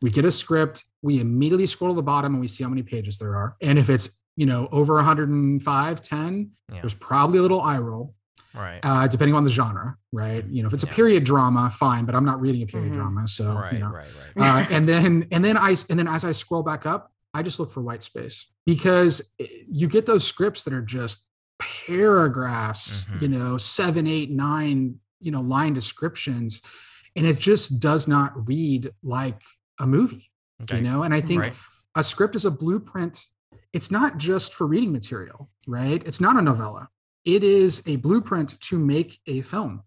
[0.00, 2.82] We get a script, we immediately scroll to the bottom and we see how many
[2.82, 3.56] pages there are.
[3.60, 6.80] And if it's, you know, over 105, 10, Yeah.
[6.80, 8.14] there's probably a little eye roll,
[8.54, 8.80] Right.
[8.82, 10.44] uh, depending on the genre, right?
[10.48, 10.94] You know, if it's a Yeah.
[10.94, 12.96] period drama, fine, but I'm not reading a period Mhm.
[12.96, 13.28] drama.
[13.28, 13.72] So, right.
[13.74, 14.08] you know, Right.
[14.36, 14.64] Right.
[14.64, 17.60] uh, and then and then I and then as I scroll back up, I just
[17.60, 21.26] look for white space because eh, you get those scripts that are just
[21.86, 23.18] paragraphs, mm-hmm.
[23.22, 26.62] you know, seven, eight, nine, you know, line descriptions,
[27.16, 29.40] and it just does not read like
[29.78, 30.30] a movie,
[30.62, 30.76] okay.
[30.76, 31.02] you know.
[31.02, 31.54] And I think right.
[31.94, 33.26] a script is a blueprint.
[33.72, 36.02] It's not just for reading material, right?
[36.04, 36.88] It's not a novella.
[37.24, 39.82] It is a blueprint to make a film.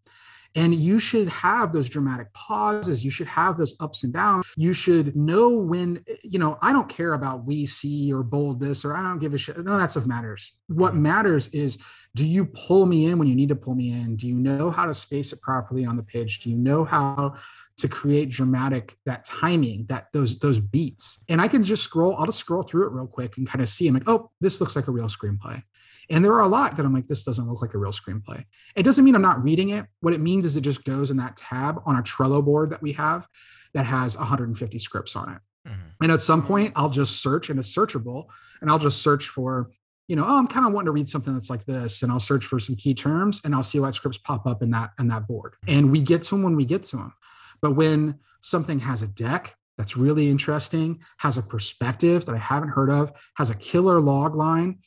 [0.55, 3.03] And you should have those dramatic pauses.
[3.03, 4.45] You should have those ups and downs.
[4.55, 8.85] You should know when, you know, I don't care about we see or bold this
[8.85, 9.57] or I don't give a shit.
[9.63, 10.53] No, that stuff matters.
[10.67, 11.03] What mm-hmm.
[11.03, 11.77] matters is
[12.15, 14.15] do you pull me in when you need to pull me in?
[14.15, 16.39] Do you know how to space it properly on the page?
[16.39, 17.35] Do you know how
[17.77, 22.25] to create dramatic that timing that those those beats and i can just scroll i'll
[22.25, 24.75] just scroll through it real quick and kind of see i'm like oh this looks
[24.75, 25.61] like a real screenplay
[26.09, 28.43] and there are a lot that I'm like, this doesn't look like a real screenplay.
[28.75, 29.85] It doesn't mean I'm not reading it.
[30.01, 32.81] What it means is it just goes in that tab on our Trello board that
[32.81, 33.27] we have
[33.73, 35.41] that has 150 scripts on it.
[35.67, 36.03] Mm-hmm.
[36.03, 38.25] And at some point, I'll just search and it's searchable
[38.61, 39.71] and I'll just search for,
[40.07, 42.03] you know, oh, I'm kind of wanting to read something that's like this.
[42.03, 44.71] And I'll search for some key terms and I'll see what scripts pop up in
[44.71, 45.55] that in that board.
[45.67, 47.13] And we get to them when we get to them.
[47.61, 52.69] But when something has a deck that's really interesting, has a perspective that I haven't
[52.69, 54.79] heard of, has a killer log line,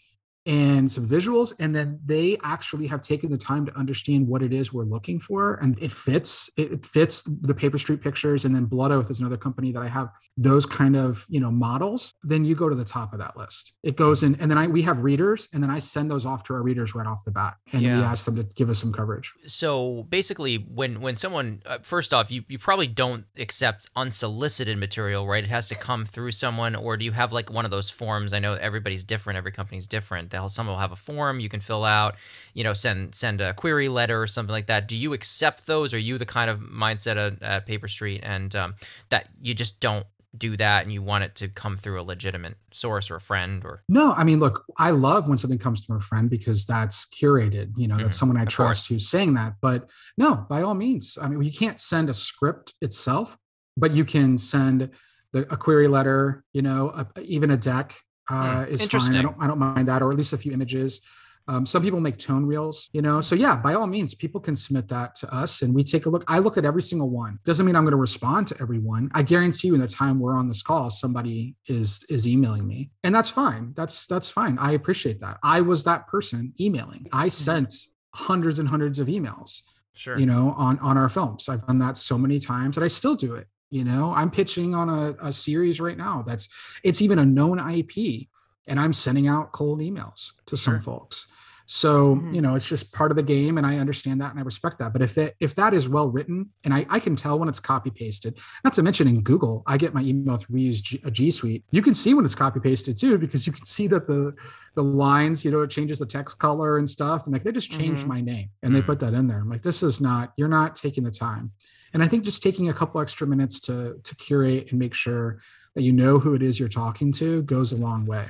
[0.48, 4.52] and some visuals and then they actually have taken the time to understand what it
[4.52, 8.64] is we're looking for and it fits it fits the paper street pictures and then
[8.64, 12.14] blood oath is another company that i have those kind of you know models.
[12.22, 13.74] Then you go to the top of that list.
[13.82, 16.44] It goes in and then i we have readers and then i send those off
[16.44, 17.98] to our readers right off the bat and yeah.
[17.98, 19.32] we ask them to give us some coverage.
[19.46, 25.26] So basically when when someone uh, first off you, you probably don't accept unsolicited material
[25.26, 25.42] right?
[25.42, 28.32] It has to come through someone or do you have like one of those forms?
[28.32, 31.60] I know everybody's different every company's different they'll some will have a form you can
[31.60, 32.14] fill out
[32.54, 35.92] you know send send a query letter or something like that do you accept those
[35.92, 38.74] are you the kind of mindset at, at paper street and um,
[39.08, 42.54] that you just don't do that and you want it to come through a legitimate
[42.70, 45.96] source or a friend or no i mean look i love when something comes from
[45.96, 48.04] a friend because that's curated you know mm-hmm.
[48.04, 48.88] that's someone i of trust course.
[48.88, 52.74] who's saying that but no by all means i mean you can't send a script
[52.82, 53.38] itself
[53.76, 54.90] but you can send
[55.32, 57.98] the, a query letter you know a, even a deck
[58.28, 59.16] Hmm, uh, is fine.
[59.16, 61.00] I don't, I don't mind that, or at least a few images.
[61.48, 63.22] Um, some people make tone reels, you know.
[63.22, 66.10] So yeah, by all means, people can submit that to us, and we take a
[66.10, 66.24] look.
[66.28, 67.38] I look at every single one.
[67.46, 69.10] Doesn't mean I'm going to respond to everyone.
[69.14, 72.90] I guarantee you, in the time we're on this call, somebody is is emailing me,
[73.02, 73.72] and that's fine.
[73.74, 74.58] That's that's fine.
[74.58, 75.38] I appreciate that.
[75.42, 77.06] I was that person emailing.
[77.12, 77.30] I mm-hmm.
[77.30, 77.74] sent
[78.14, 79.62] hundreds and hundreds of emails.
[79.94, 80.18] Sure.
[80.18, 81.48] You know, on on our films.
[81.48, 84.74] I've done that so many times, and I still do it you know i'm pitching
[84.74, 86.48] on a, a series right now that's
[86.82, 88.26] it's even a known ip
[88.66, 90.74] and i'm sending out cold emails to sure.
[90.74, 91.26] some folks
[91.70, 92.32] so mm-hmm.
[92.32, 94.78] you know it's just part of the game and i understand that and i respect
[94.78, 97.46] that but if that if that is well written and i, I can tell when
[97.46, 100.80] it's copy pasted not to mention in google i get my email through we use
[100.80, 103.66] G, a g suite you can see when it's copy pasted too because you can
[103.66, 104.34] see that the
[104.76, 107.70] the lines you know it changes the text color and stuff and like they just
[107.70, 108.08] changed mm-hmm.
[108.08, 108.80] my name and mm-hmm.
[108.80, 111.52] they put that in there i'm like this is not you're not taking the time
[111.98, 115.40] and I think just taking a couple extra minutes to to curate and make sure
[115.74, 118.28] that you know who it is you're talking to goes a long way.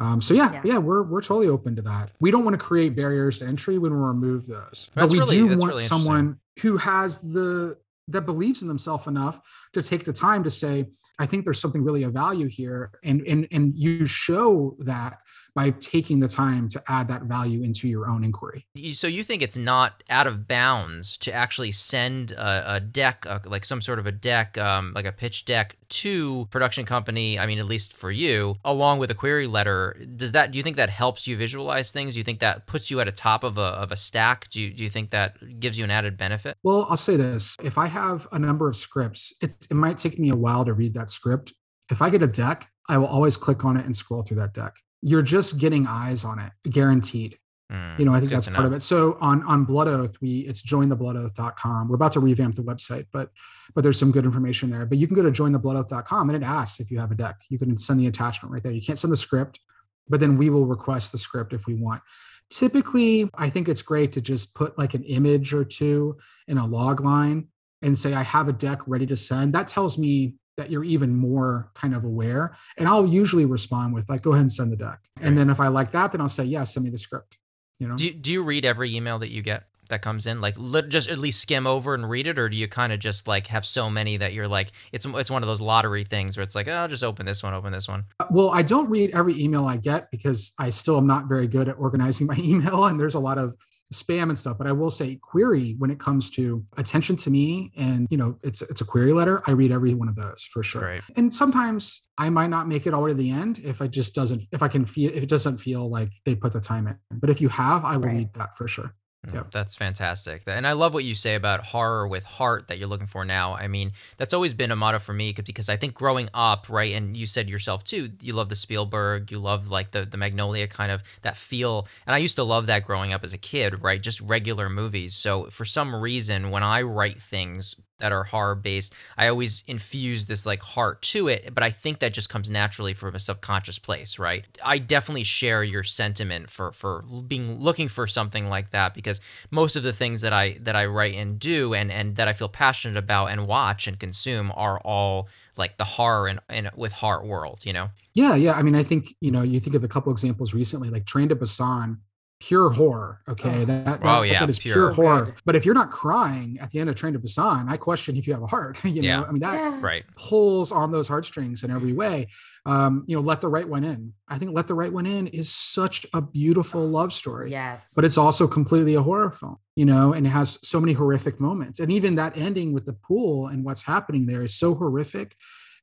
[0.00, 2.10] Um, so yeah, yeah, yeah, we're we're totally open to that.
[2.18, 5.20] We don't want to create barriers to entry when we remove those, that's but we
[5.20, 7.76] really, do want really someone who has the
[8.08, 9.40] that believes in themselves enough
[9.74, 10.86] to take the time to say,
[11.16, 15.20] I think there's something really of value here, and and and you show that
[15.54, 18.66] by taking the time to add that value into your own inquiry.
[18.92, 23.40] So you think it's not out of bounds to actually send a, a deck, a,
[23.46, 27.38] like some sort of a deck, um, like a pitch deck, to production company?
[27.38, 29.96] I mean, at least for you, along with a query letter.
[30.16, 30.50] Does that?
[30.50, 32.14] Do you think that helps you visualize things?
[32.14, 34.50] Do you think that puts you at a top of a of a stack?
[34.50, 36.56] Do you do you think that gives you an added benefit?
[36.64, 40.18] Well, I'll say this: if I have a number of scripts, it it might take
[40.18, 41.52] me a while to read that script.
[41.90, 44.54] If I get a deck, I will always click on it and scroll through that
[44.54, 44.74] deck
[45.04, 47.38] you're just getting eyes on it, guaranteed.
[47.70, 48.80] Mm, you know, I think that's, that's part of it.
[48.80, 51.88] So on on Blood Oath, we it's jointhebloodOath.com.
[51.88, 53.30] We're about to revamp the website, but
[53.74, 54.86] but there's some good information there.
[54.86, 57.36] But you can go to jointhebloodOath.com and it asks if you have a deck.
[57.50, 58.72] You can send the attachment right there.
[58.72, 59.60] You can't send the script,
[60.08, 62.02] but then we will request the script if we want.
[62.50, 66.16] Typically, I think it's great to just put like an image or two
[66.48, 67.48] in a log line
[67.82, 69.52] and say, I have a deck ready to send.
[69.52, 72.56] That tells me that you're even more kind of aware.
[72.78, 75.00] And I'll usually respond with like, go ahead and send the deck.
[75.20, 77.38] And then if I like that, then I'll say, yeah, send me the script.
[77.78, 77.96] You know?
[77.96, 80.40] Do you, do you read every email that you get that comes in?
[80.40, 80.56] Like
[80.88, 83.48] just at least skim over and read it, or do you kind of just like
[83.48, 86.54] have so many that you're like it's it's one of those lottery things where it's
[86.54, 88.04] like, oh, I'll just open this one, open this one.
[88.20, 91.48] Uh, well, I don't read every email I get because I still am not very
[91.48, 93.54] good at organizing my email, and there's a lot of
[93.92, 94.58] spam and stuff.
[94.58, 98.38] But I will say query when it comes to attention to me and you know
[98.42, 99.42] it's it's a query letter.
[99.46, 100.82] I read every one of those for sure.
[100.82, 101.02] Right.
[101.16, 103.86] And sometimes I might not make it all the way to the end if I
[103.86, 106.86] just doesn't if I can feel if it doesn't feel like they put the time
[106.86, 106.96] in.
[107.12, 108.16] But if you have, I will Right.
[108.16, 108.94] read that for sure.
[109.32, 109.44] Yeah.
[109.50, 110.42] That's fantastic.
[110.46, 113.54] And I love what you say about horror with heart that you're looking for now.
[113.54, 116.94] I mean, that's always been a motto for me because I think growing up, right,
[116.94, 120.66] and you said yourself too, you love the Spielberg, you love like the the Magnolia
[120.66, 121.88] kind of that feel.
[122.06, 124.02] And I used to love that growing up as a kid, right?
[124.02, 125.14] Just regular movies.
[125.14, 130.26] So for some reason, when I write things that are horror based, I always infuse
[130.26, 133.78] this like heart to it, but I think that just comes naturally from a subconscious
[133.78, 134.44] place, right?
[134.64, 139.20] I definitely share your sentiment for for being looking for something like that because
[139.50, 142.32] most of the things that I that I write and do and and that I
[142.32, 146.92] feel passionate about and watch and consume are all like the horror and, and with
[146.92, 147.90] heart world, you know?
[148.12, 148.54] Yeah, yeah.
[148.54, 151.28] I mean, I think you know, you think of a couple examples recently, like Train
[151.28, 151.98] to Busan,
[152.40, 153.20] pure horror.
[153.28, 153.64] Okay, Oh.
[153.64, 154.74] that, that, Oh, that yeah, is pure.
[154.74, 155.24] pure, horror.
[155.26, 155.34] good.
[155.44, 158.26] But if you're not crying at the end of Train to Busan, I question if
[158.26, 158.78] you have a heart.
[158.84, 159.20] you Yeah.
[159.20, 159.78] know, I mean that Yeah.
[159.80, 160.04] Right.
[160.16, 162.28] pulls on those heartstrings in every way.
[162.66, 164.12] Um, you know, Let the Right One In.
[164.28, 167.50] I think Let the Right One In is such a beautiful love story.
[167.50, 167.92] Yes.
[167.94, 171.40] But it's also completely a horror film, you know, and it has so many horrific
[171.40, 171.78] moments.
[171.80, 175.36] And even that ending with the pool and what's happening there is so horrific,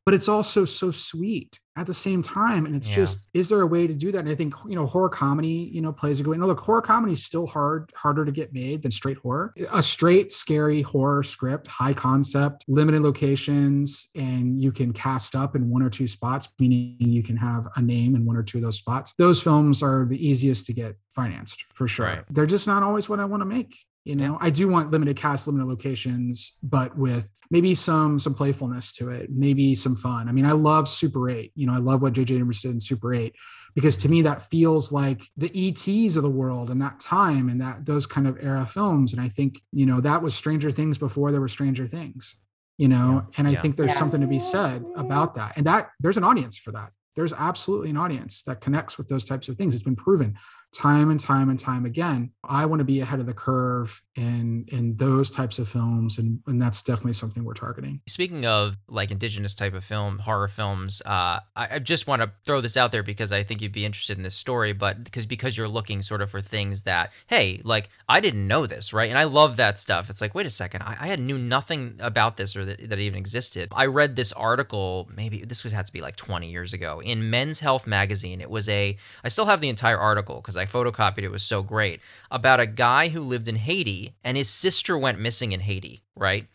[0.06, 2.66] but it's also so sweet at the same time.
[2.66, 2.96] And it's Yeah.
[2.96, 4.20] just, is there a way to do that?
[4.20, 6.38] And I think, you know, horror comedy, you know, plays a good way.
[6.38, 9.54] Now, look, horror comedy is still hard, harder to get made than straight horror.
[9.72, 15.70] A straight, scary horror script, high concept, limited locations, and you can cast up in
[15.70, 18.64] one or two spots, meaning you can have a name in one or two of
[18.64, 19.14] those spots.
[19.18, 22.06] Those films are the easiest to get financed for sure.
[22.08, 22.24] Right.
[22.30, 23.78] They're just not always what I want to make.
[24.04, 28.94] You know, I do want limited cast, limited locations, but with maybe some some playfulness
[28.96, 30.28] to it, maybe some fun.
[30.28, 31.52] I mean, I love Super 8.
[31.54, 33.36] You know, I love what JJ Abrams did in Super 8
[33.76, 37.62] because to me that feels like the ETs of the world and that time and
[37.62, 39.14] that those kind of era films.
[39.14, 42.38] And I think, you know, that was Stranger Things before there were Stranger Things.
[42.80, 43.34] You know, Yeah.
[43.38, 43.62] and I Yeah.
[43.62, 44.00] think there's Yeah.
[44.00, 45.54] something to be said about that.
[45.58, 46.92] And that there's an audience for that.
[47.16, 49.76] There's absolutely an audience that connects with those types of things.
[49.76, 50.38] It's been proven
[50.72, 52.32] time and time and time again.
[52.44, 56.40] I want to be ahead of the curve in in those types of films, and
[56.48, 58.02] and that's definitely something we're targeting.
[58.08, 62.32] Speaking of like indigenous type of film, horror films, uh, I, I just want to
[62.46, 65.26] throw this out there because I think you'd be interested in this story, but because
[65.26, 69.10] because you're looking sort of for things that, hey, like I didn't know this, right?
[69.10, 70.10] And I love that stuff.
[70.10, 73.00] It's like, wait a second, I, I had knew nothing about this or that, that
[73.00, 73.70] even existed.
[73.72, 77.30] I read this article, maybe this was had to be like 20 years ago in
[77.30, 78.42] Men's Health magazine.
[78.42, 81.24] It was a, I still have the entire article because I photocopied it.
[81.26, 82.00] It was so great
[82.30, 86.46] about a guy who lived in Haiti and his sister went missing in Haiti, right?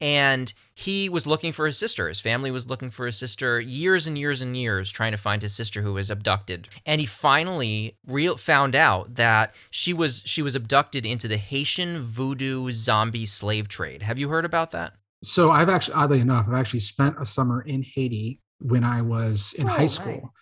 [0.00, 2.06] and he was looking for his sister.
[2.08, 5.42] His family was looking for his sister years and years and years, trying to find
[5.42, 6.68] his sister who was abducted.
[6.86, 11.98] And he finally real found out that she was she was abducted into the Haitian
[11.98, 14.02] voodoo zombie slave trade.
[14.02, 14.92] Have you heard about that?
[15.24, 19.52] So I've actually, oddly enough, I've actually spent a summer in Haiti when I was
[19.58, 19.94] in Oh, high nice.
[19.94, 20.32] school.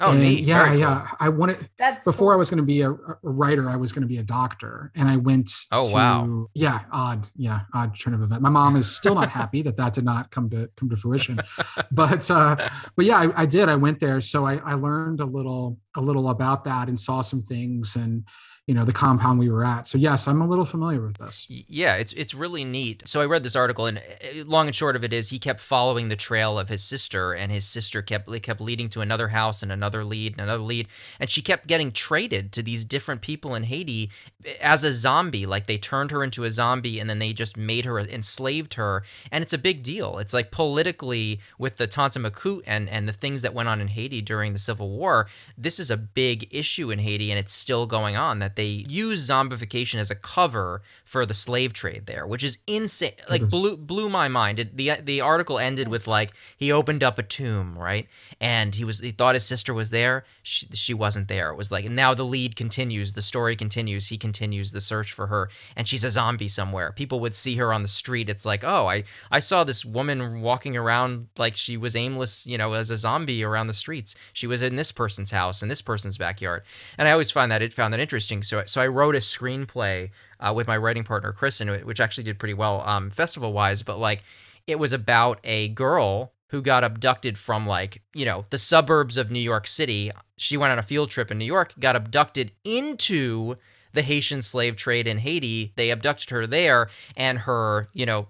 [0.00, 0.44] Oh, And neat.
[0.44, 0.78] Yeah, Very cool.
[0.80, 1.08] yeah.
[1.18, 4.02] I wanted That's before I was going to be a, a writer, I was going
[4.02, 5.50] to be a doctor, and I went.
[5.72, 6.46] Oh, to- wow.
[6.54, 7.28] Yeah, odd.
[7.36, 8.40] Yeah, odd turn of event.
[8.40, 11.40] My mom is still not happy that that did not come to come to fruition,
[11.90, 13.68] but uh, but yeah, I, I did.
[13.68, 17.20] I went there, so I, I learned a little a little about that and saw
[17.22, 18.24] some things and
[18.68, 19.86] you know the compound we were at.
[19.86, 21.46] So yes, I'm a little familiar with this.
[21.48, 23.02] Yeah, it's it's really neat.
[23.06, 25.58] So I read this article, and uh, long and short of it is, he kept
[25.58, 29.62] following the trail of his sister, and his sister kept kept leading to another house
[29.62, 30.86] and another lead and another lead,
[31.18, 34.10] and she kept getting traded to these different people in Haiti
[34.44, 35.46] eh, as a zombie.
[35.46, 39.02] Like they turned her into a zombie, and then they just made her enslaved her,
[39.32, 40.18] and it's a big deal.
[40.18, 43.88] It's like politically with the Tonton Macoute and and the things that went on in
[43.88, 45.26] Haiti during the Civil War.
[45.56, 48.40] This is a big issue in Haiti, and it's still going on.
[48.40, 53.12] That they use zombification as a cover for the slave trade there, which is insane.
[53.30, 53.48] Like is.
[53.48, 54.58] blew blew my mind.
[54.58, 58.08] It, the the article ended with like he opened up a tomb, right,
[58.40, 60.24] and he was he thought his sister was there.
[60.42, 61.50] She, she wasn't there.
[61.50, 64.08] It was like and now the lead continues, the story continues.
[64.08, 66.90] He continues the search for her, and she's a zombie somewhere.
[66.90, 68.28] People would see her on the street.
[68.28, 72.58] It's like, oh, I I saw this woman walking around like she was aimless, you
[72.58, 74.16] know, as a zombie around the streets.
[74.32, 76.64] She was in this person's house in this person's backyard,
[76.98, 78.42] and I always find that it found that interesting.
[78.48, 82.38] So so I wrote a screenplay uh, with my writing partner Kristen, which actually did
[82.38, 83.82] pretty well um, festival wise.
[83.82, 84.22] But like,
[84.66, 89.30] it was about a girl who got abducted from like you know the suburbs of
[89.30, 90.10] New York City.
[90.36, 93.56] She went on a field trip in New York, got abducted into
[93.92, 95.72] the Haitian slave trade in Haiti.
[95.76, 98.28] They abducted her there, and her you know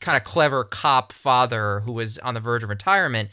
[0.00, 3.30] kind of clever cop father who was on the verge of retirement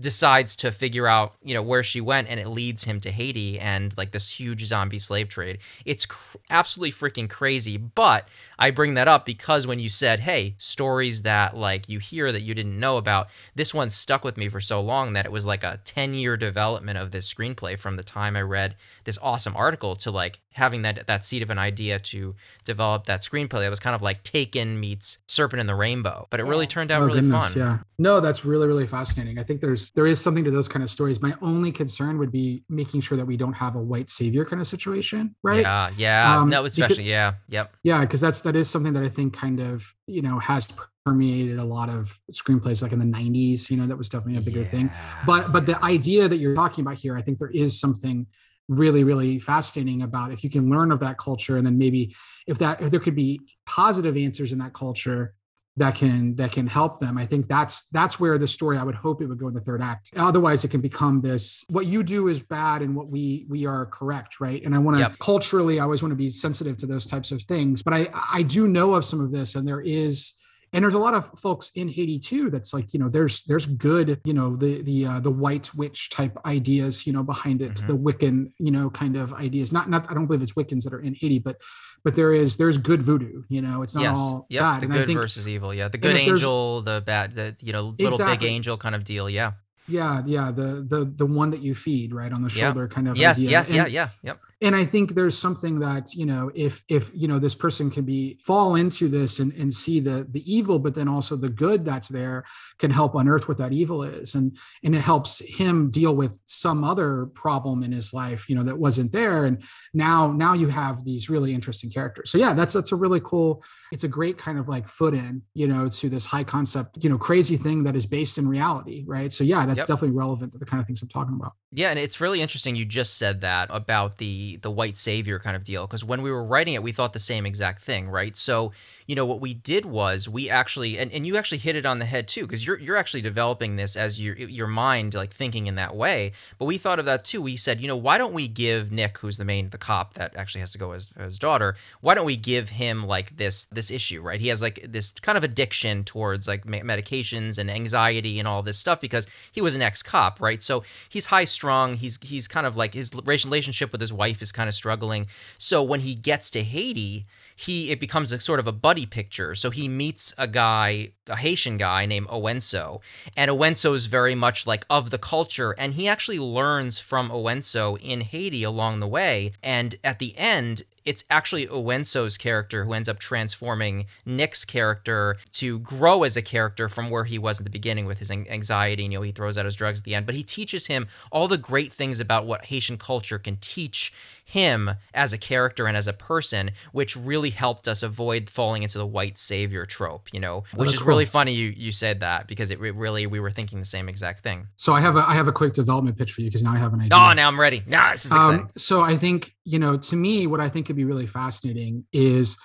[0.00, 3.58] decides to figure out you know where she went and it leads him to haiti
[3.58, 5.58] and like this huge zombie slave trade.
[5.84, 8.28] It's cr- absolutely freaking crazy but
[8.58, 12.42] i bring that up because when you said hey stories that like you hear that
[12.42, 15.46] you didn't know about this one stuck with me for so long that it was
[15.46, 19.56] like a 10 year development of this screenplay from the time i read this awesome
[19.56, 22.34] article to like having that that seed of an idea to
[22.64, 26.38] develop that screenplay that was kind of like taken meets serpent and the rainbow but
[26.40, 27.78] it really turned out Oh, really goodness, fun Yeah.
[28.00, 29.36] No, that's really, really fascinating.
[29.40, 31.20] I think there's there is something to those kind of stories.
[31.28, 34.60] My only concern would be making sure that we don't have a white savior kind
[34.62, 35.62] of situation, right?
[35.62, 36.38] Yeah, yeah.
[36.38, 37.66] Um, no, because- especially yeah, yep.
[37.82, 39.74] Yeah, because that's that is something that I think kind of
[40.06, 40.68] you know has
[41.04, 43.68] permeated a lot of screenplays, like in the '90s.
[43.70, 44.86] You know, that was definitely a bigger thing.
[45.26, 48.26] But but the idea that you're talking about here, I think there is something
[48.68, 52.14] really really fascinating about if you can learn of that culture and then maybe
[52.46, 55.34] if that if there could be positive answers in that culture
[55.76, 58.94] that can that can help them i think that's that's where the story i would
[58.96, 62.02] hope it would go in the third act otherwise it can become this what you
[62.02, 65.18] do is bad and what we we are correct right and i want to Yep.
[65.20, 68.42] culturally i always want to be sensitive to those types of things but i i
[68.42, 70.32] do know of some of this and there is
[70.74, 73.64] and there's a lot of folks in Haiti too that's like you know there's there's
[73.64, 77.74] good you know the the uh, the white witch type ideas you know behind it
[77.76, 77.86] Mhm.
[77.86, 80.92] the Wiccan you know kind of ideas not not I don't believe it's Wiccans that
[80.92, 81.56] are in Haiti but
[82.04, 84.18] but there is there's good voodoo you know it's not yes.
[84.18, 84.60] all Yep.
[84.62, 85.74] bad The and I good think versus evil.
[85.74, 85.88] Yeah.
[85.88, 89.28] The good angel, the bad, the you know little big angel kind of deal.
[89.28, 89.52] Yeah.
[89.88, 93.16] yeah yeah the the the one that you feed right on the shoulder kind of
[93.16, 93.38] Yes.
[93.38, 93.50] idea.
[93.50, 93.68] Yes.
[93.68, 93.86] And- Yeah.
[93.86, 94.08] Yeah.
[94.22, 94.40] Yep.
[94.60, 98.04] And i think there's something that you know if if you know this person can
[98.04, 101.84] be fall into this and, and see the the evil but then also the good
[101.84, 102.44] that's there
[102.78, 104.34] can help unearth what that evil is.
[104.34, 108.62] And and it helps him deal with some other problem in his life you know
[108.64, 109.44] that wasn't there.
[109.44, 109.62] And
[109.94, 112.30] now now you have these really interesting characters.
[112.30, 115.42] So yeah that's that's a really cool it's a great kind of like foot in
[115.54, 119.04] you know to this high concept you know crazy thing that is based in reality
[119.06, 119.32] right?
[119.32, 119.86] So yeah that's Yep.
[119.86, 121.52] definitely relevant to the kind of things i'm talking about.
[121.72, 125.56] Yeah, and it's really interesting you just said that about the the white savior kind
[125.56, 128.36] of deal because when we were writing it we thought the same exact thing, right?
[128.36, 128.72] So,
[129.08, 131.98] you know, what we did was we actually and, and you actually hit it on
[131.98, 135.66] the head too because you're you're actually developing this as your your mind like thinking
[135.66, 136.32] in that way.
[136.58, 137.40] But we thought of that too.
[137.40, 140.36] We said, you know, why don't we give Nick who's the main the cop that
[140.36, 143.90] actually has to go as his daughter, why don't we give him like this this
[143.90, 144.42] issue, right?
[144.42, 148.62] He has like this kind of addiction towards like me- medications and anxiety and all
[148.62, 150.62] this stuff because he was an ex-cop, right?
[150.62, 151.94] So he's high strung.
[151.94, 155.28] He's he's kind of like his relationship with his wife is kind of struggling.
[155.56, 157.24] So when he gets to Haiti,
[157.58, 159.54] he it becomes a sort of a buddy picture.
[159.56, 163.00] So he meets a guy, a Haitian guy named Owenso,
[163.36, 167.98] and Owenso is very much like of the culture, and he actually learns from Owenso
[168.00, 169.52] in Haiti along the way.
[169.60, 175.80] And at the end, it's actually Owenso's character who ends up transforming Nick's character to
[175.80, 179.04] grow as a character from where he was at the beginning with his an- anxiety.
[179.04, 181.48] You know, he throws out his drugs at the end, but he teaches him all
[181.48, 184.12] the great things about what Haitian culture can teach
[184.48, 188.96] him as a character and as a person, which really helped us avoid falling into
[188.96, 190.28] the white savior trope.
[190.32, 191.08] You know, which is cool.
[191.08, 194.08] really funny you you said that because it re- really we were thinking the same
[194.08, 194.66] exact thing.
[194.76, 196.78] so i have a i have a quick development pitch for you because now i
[196.78, 197.82] have an idea Oh, now I'm ready.
[197.86, 198.60] Nah, this is exciting.
[198.60, 202.04] Um, so I think, you know, to me, what I think could be really fascinating
[202.12, 202.56] is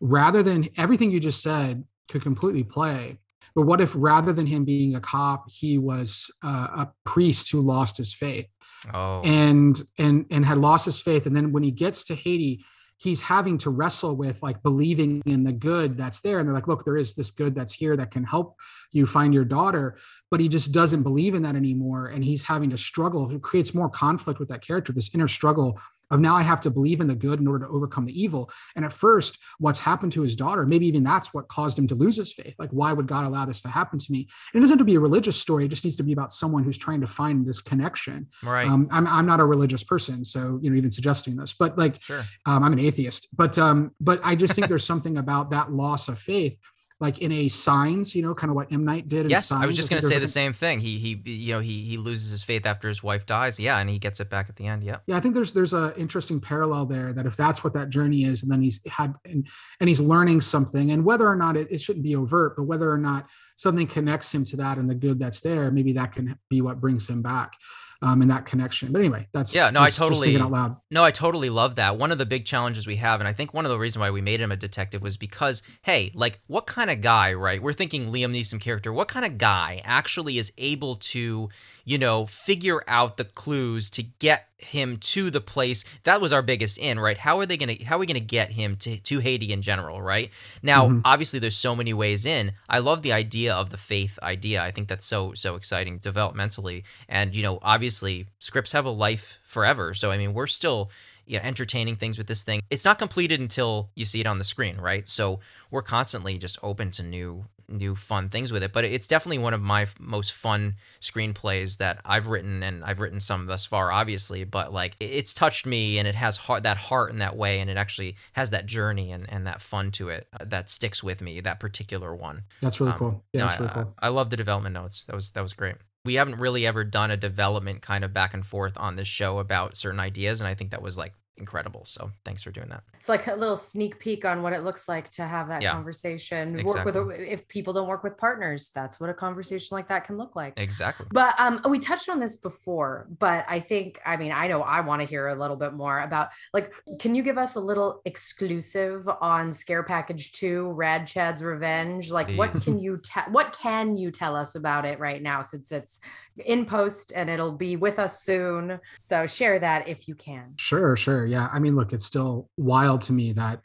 [0.00, 3.18] rather than everything you just said could completely play,
[3.54, 7.60] but what if rather than him being a cop, he was uh, a priest who
[7.60, 8.52] lost his faith
[8.92, 12.64] oh, and and and had lost his faith, and then when he gets to Haiti,
[12.96, 16.68] he's having to wrestle with like believing in the good that's there, and they're like,
[16.68, 18.56] look, there is this good that's here that can help
[18.92, 19.98] you find your daughter
[20.30, 22.06] but he just doesn't believe in that anymore.
[22.08, 23.30] And he's having to struggle.
[23.30, 26.70] It creates more conflict with that character this inner struggle of now i have to
[26.70, 28.50] believe in the good in order to overcome the evil.
[28.76, 31.94] And at first what's happened to his daughter maybe even that's what caused him to
[31.94, 32.54] lose his faith.
[32.58, 34.28] Like why would god allow this to happen to me?
[34.52, 35.64] And it doesn't have to be a religious story.
[35.64, 38.28] It just needs to be about someone who's trying to find this connection.
[38.42, 38.66] Right.
[38.66, 42.00] um, I'm, I'm not a religious person so you know even suggesting this but like
[42.00, 42.24] sure.
[42.46, 46.08] um, I'm an atheist, but um, but I just think there's something about that loss
[46.08, 46.56] of faith,
[47.00, 49.30] like in a Signs, you know, kind of what M Night did.
[49.30, 50.80] Yes, I was just going to say the there's same thing.
[50.80, 53.60] He he you know he he loses his faith after his wife dies.
[53.60, 54.82] Yeah, and he gets it back at the end.
[54.82, 54.98] Yeah.
[55.06, 58.24] Yeah, I think there's there's a interesting parallel there that if that's what that journey
[58.24, 59.46] is, and then he's had and
[59.78, 62.90] and he's learning something, and whether or not it, it shouldn't be overt, but whether
[62.90, 66.36] or not something connects him to that and the good that's there, maybe that can
[66.48, 67.52] be what brings him back.
[68.00, 68.92] Um, and that connection.
[68.92, 70.76] But anyway, that's Yeah, no, I just- just totally- out loud.
[70.88, 71.98] No, I totally love that.
[71.98, 74.12] One of the big challenges we have, and I think one of the reasons why
[74.12, 77.60] we made him a detective was because, hey, like, what kind of guy, right?
[77.60, 78.92] We're thinking Liam Neeson character.
[78.92, 81.48] What kind of guy actually is able to,
[81.88, 85.84] you know, figure out the clues to get him to the place.
[86.04, 87.16] That was our biggest in right?
[87.16, 90.02] How are they gonna how are we gonna get him to, to haiti in general
[90.02, 90.30] right?
[90.62, 91.00] Now Mhm.
[91.04, 92.52] obviously there's so many ways in.
[92.68, 94.62] I love the idea of the faith idea.
[94.62, 96.82] I think that's so so exciting developmentally.
[97.08, 99.94] And you know obviously scripts have a life forever.
[99.94, 100.90] So i mean we're still
[101.28, 102.60] yeah, entertaining things with this thing.
[102.70, 105.06] It's not completed until you see it on the screen, right?
[105.06, 108.72] So we're constantly just open to new new fun things with it.
[108.72, 113.20] But it's definitely one of my most fun screenplays that I've written, and I've written
[113.20, 114.44] some thus far, obviously.
[114.44, 117.68] But like it's touched me, and it has heart, that heart in that way, and
[117.70, 121.20] it actually has that journey and, and that fun to it uh, that sticks with
[121.20, 121.40] me.
[121.40, 122.44] That particular one.
[122.62, 123.24] That's really Um, cool.
[123.32, 123.94] Yeah, No, that's I, really cool.
[123.98, 125.04] I, I love the development notes.
[125.04, 125.76] That was that was great.
[126.04, 129.38] We haven't really ever done a development kind of back and forth on this show
[129.38, 131.84] about certain ideas, and I think that was like incredible.
[131.84, 132.82] So thanks for doing that.
[132.98, 135.72] It's like a little sneak peek on what it looks like to have that Yeah,
[135.72, 136.62] conversation.
[136.64, 140.16] Work with if people don't work with partners, that's what a conversation like that can
[140.16, 140.54] look like.
[140.56, 141.06] Exactly.
[141.10, 144.80] But um, we touched on this before, but I think, I mean, I know I
[144.80, 148.02] want to hear a little bit more about like, can you give us a little
[148.04, 152.10] exclusive on Scare Package 2, Rad Chad's Revenge?
[152.10, 155.72] Like, what can you tell what can you tell us about it right now since
[155.72, 156.00] it's
[156.36, 158.80] in post and it'll be with us soon?
[158.98, 160.54] So share that if you can.
[160.56, 161.26] Sure, sure.
[161.28, 161.48] Yeah.
[161.52, 163.60] I mean, look, it's still wild to me that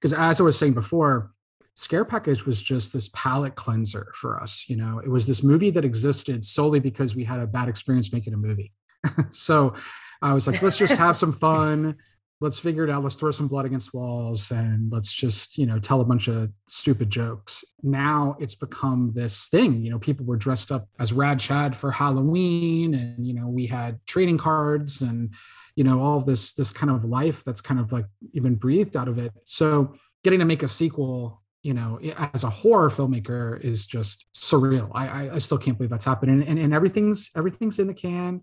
[0.00, 1.32] because as I was saying before,
[1.78, 4.64] Scare Package was just this palate cleanser for us.
[4.68, 8.12] You know, it was this movie that existed solely because we had a bad experience
[8.12, 8.72] making a movie.
[9.30, 9.74] so
[10.20, 11.96] I was like, let's just have some fun.
[12.40, 13.04] Let's figure it out.
[13.04, 16.50] Let's throw some blood against walls and let's just, you know, tell a bunch of
[16.68, 17.64] stupid jokes.
[17.82, 19.84] Now it's become this thing.
[19.84, 23.66] You know, people were dressed up as Rad Chad for Halloween, and you know, we
[23.66, 25.32] had trading cards and
[25.78, 29.06] you know all this this kind of life that's kind of like even breathed out
[29.06, 29.32] of it.
[29.44, 32.00] So getting to make a sequel you know
[32.34, 34.90] as a horror filmmaker is just surreal.
[34.92, 36.42] I i, I still can't believe that's happening.
[36.42, 38.42] And, and everything's everything's in the can.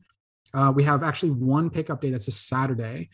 [0.54, 3.10] Uh, we have actually one pickup day that's a saturday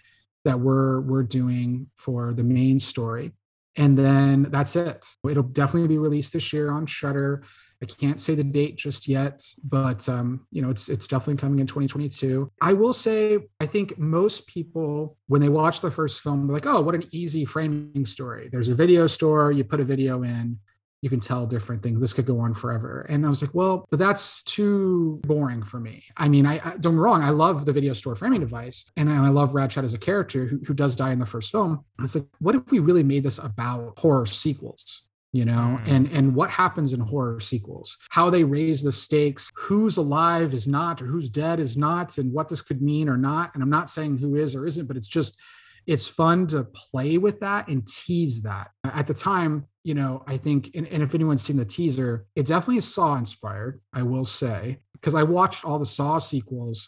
[0.45, 3.31] that we're we're doing for the main story.
[3.75, 5.03] And then that's it.
[5.27, 7.41] It'll definitely be released this year on Shudder
[7.81, 11.59] I can't say the date just yet, but um, you know, it's it's definitely coming
[11.59, 12.51] in 2022.
[12.61, 16.81] I will say, I think most people, when they watch the first film, like, "Oh,
[16.81, 20.59] what an easy framing story." There's a video store, you put a video in,
[21.01, 21.99] you can tell different things.
[21.99, 23.07] This could go on forever.
[23.09, 26.77] And I was like, "Well, but that's too boring for me." I mean, I, I
[26.77, 29.71] don't get me wrong, I love the video store framing device, and I love Rad
[29.71, 31.83] Chad as a character who, who does die in the first film.
[31.99, 35.01] It's like, what if we really made this about horror sequels?
[35.33, 35.87] You know Mm.
[35.87, 40.67] and and what happens in horror sequels how they raise the stakes who's alive is
[40.67, 43.69] not or who's dead is not and what this could mean or not and i'm
[43.69, 45.39] not saying who is or isn't but it's just
[45.87, 50.35] it's fun to play with that and tease that at the time you know i
[50.37, 54.25] think and, and if anyone's seen the teaser it definitely is saw inspired i will
[54.25, 56.87] say because i watched all the saw sequels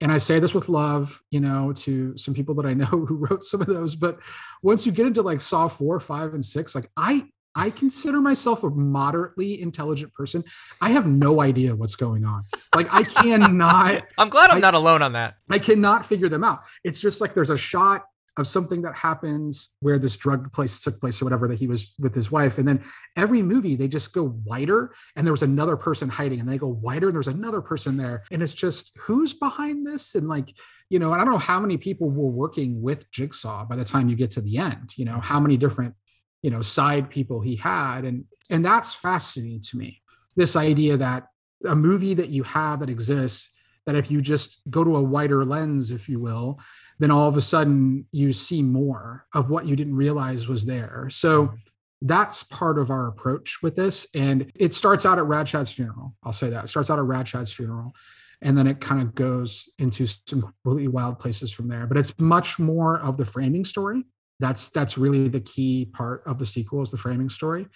[0.00, 3.16] and I say this with love, you know, to some people that I know who
[3.16, 3.96] wrote some of those.
[3.96, 4.20] But
[4.62, 7.24] once you get into like Saw four, five, and six, like I
[7.58, 10.44] I consider myself a moderately intelligent person.
[10.80, 12.44] I have no idea what's going on.
[12.74, 15.34] Like I cannot I'm glad I'm I- not alone on that.
[15.50, 16.60] I cannot figure them out.
[16.84, 18.04] It's just like there's a shot
[18.36, 21.92] of something that happens where this drug place took place or whatever that he was
[21.98, 22.58] with his wife.
[22.58, 22.80] And then
[23.16, 26.68] every movie they just go wider and there was another person hiding and they go
[26.68, 28.22] wider and there's another person there.
[28.30, 30.14] And it's just who's behind this?
[30.14, 30.54] And like,
[30.88, 34.08] you know, I don't know how many people were working with Jigsaw by the time
[34.08, 35.96] you get to the end, you know, how many different,
[36.42, 38.04] you know, side people he had.
[38.04, 40.02] And and that's fascinating to me.
[40.36, 41.26] This idea that
[41.66, 43.52] a movie that you have that exists
[43.86, 46.60] that if you just go to a wider lens, if you will,
[46.98, 51.08] then all of a sudden you see more of what you didn't realize was there.
[51.10, 51.56] So mm-hmm.
[52.02, 54.06] that's part of our approach with this.
[54.14, 56.14] And it starts out at Rad Chad's funeral.
[56.22, 56.64] I'll say that.
[56.64, 57.94] It starts out at Rad Chad's funeral.
[58.42, 61.86] And then it kind of goes into some completely wild places from there.
[61.86, 64.04] But it's much more of the framing story.
[64.40, 67.66] That's that's really the key part of the sequel is the framing story.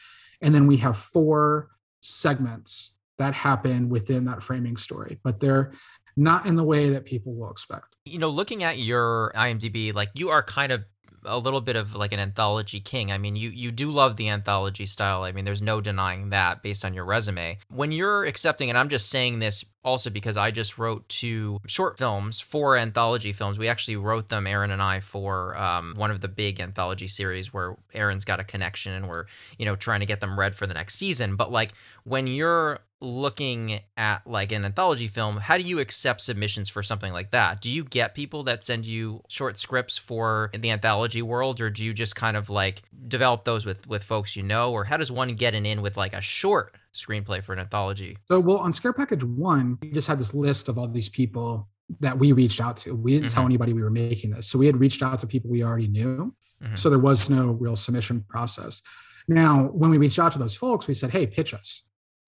[0.40, 5.72] And then we have four segments that happen within that framing story, but they're
[6.16, 7.96] not in the way that people will expect.
[8.04, 10.84] You know, looking at your IMDb, like you are kind of
[11.24, 13.12] a little bit of like an anthology king.
[13.12, 15.22] I mean, you you do love the anthology style.
[15.22, 17.58] I mean, there's no denying that based on your resume.
[17.68, 21.98] When you're accepting, and I'm just saying this also because I just wrote two short
[21.98, 23.58] films, four anthology films.
[23.58, 27.52] We actually wrote them, Aaron and I, for um, one of the big anthology series
[27.52, 29.26] where Aaron's got a connection and we're
[29.58, 31.36] you know trying to get them read for the next season.
[31.36, 31.72] But like
[32.04, 37.12] when you're looking at like an anthology film, how do you accept submissions for something
[37.12, 37.60] like that?
[37.60, 41.84] Do you get people that send you short scripts for the anthology world, or do
[41.84, 45.10] you just kind of like develop those with with folks you know, or how does
[45.10, 48.16] one get an in with like a short screenplay for an anthology?
[48.30, 51.68] So, well, on Scare Package One, we just had this list of all these people
[52.00, 52.94] that we reached out to.
[52.94, 53.46] We didn't tell Mhm.
[53.46, 54.46] anybody we were making this.
[54.48, 56.34] So we had reached out to people we already knew.
[56.62, 56.78] Mhm.
[56.78, 58.80] So there was no real submission process.
[59.28, 61.82] Now, when we reached out to those folks, we said, hey, pitch us.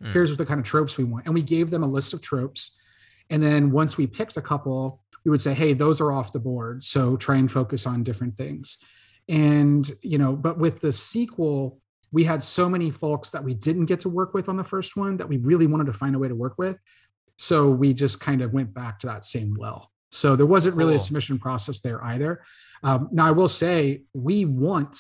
[0.05, 0.13] Mm.
[0.13, 1.27] Here's what the kind of tropes we want.
[1.27, 2.73] And we gave them a list of tropes.
[3.31, 6.39] And then once we picked a couple, we would say, hey, those are off the
[6.39, 6.85] board.
[6.85, 8.79] So try and focus on different things.
[9.29, 11.81] And, you know, but with the sequel,
[12.13, 14.97] we had so many folks that we didn't get to work with on the first
[14.97, 16.77] one that we really wanted to find a way to work with.
[17.39, 19.91] So we just kind of went back to that same well.
[20.11, 22.45] So there wasn't really a submission process there either.
[22.85, 24.97] Um, now I will say we want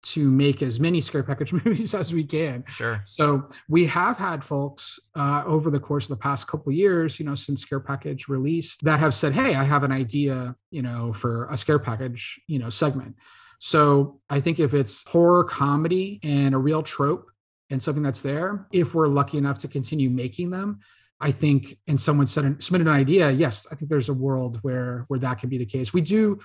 [0.00, 2.64] to make as many scare package movies as we can.
[2.68, 3.00] Sure.
[3.04, 7.26] So we have had folks uh, over the course of the past couple years, you
[7.26, 11.12] know, since Scare Package released, that have said, "Hey, I have an idea, you know,
[11.12, 13.16] for a Scare Package, you know, segment."
[13.58, 17.30] So I think if it's horror comedy and a real trope
[17.70, 20.80] and something that's there, if we're lucky enough to continue making them,
[21.20, 24.58] I think, and someone said and submitted an idea, yes, I think there's a world
[24.62, 25.92] where where that can be the case.
[25.92, 26.38] We do,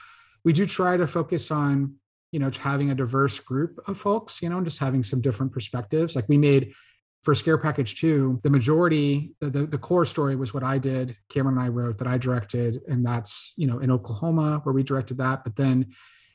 [0.44, 1.96] we do try to focus on,
[2.34, 5.52] you know, having a diverse group of folks, you know, and just having some different
[5.52, 6.16] perspectives.
[6.16, 6.74] Like we made
[7.22, 11.16] for Scare Package Two, the majority, the, the the core story was what I did,
[11.30, 14.82] Cameron and I wrote, that I directed, and that's you know in Oklahoma where we
[14.82, 15.44] directed that.
[15.44, 15.94] But then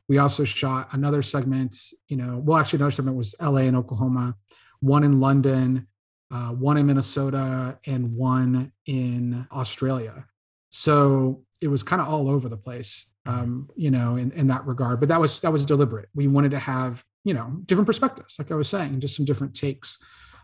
[0.09, 1.77] we also shot another segment,
[2.07, 4.37] you know, well, actually another segment was LA and Oklahoma,
[4.79, 5.89] one in London,
[6.31, 10.25] uh, one in Minnesota, and one in Australia.
[10.71, 14.67] So it was kind of all over the place, um, you know, in, in that
[14.67, 15.01] regard.
[15.01, 16.09] But that was that was deliberate.
[16.15, 19.55] We wanted to have, you know, different perspectives, like I was saying, just some different
[19.55, 19.99] takes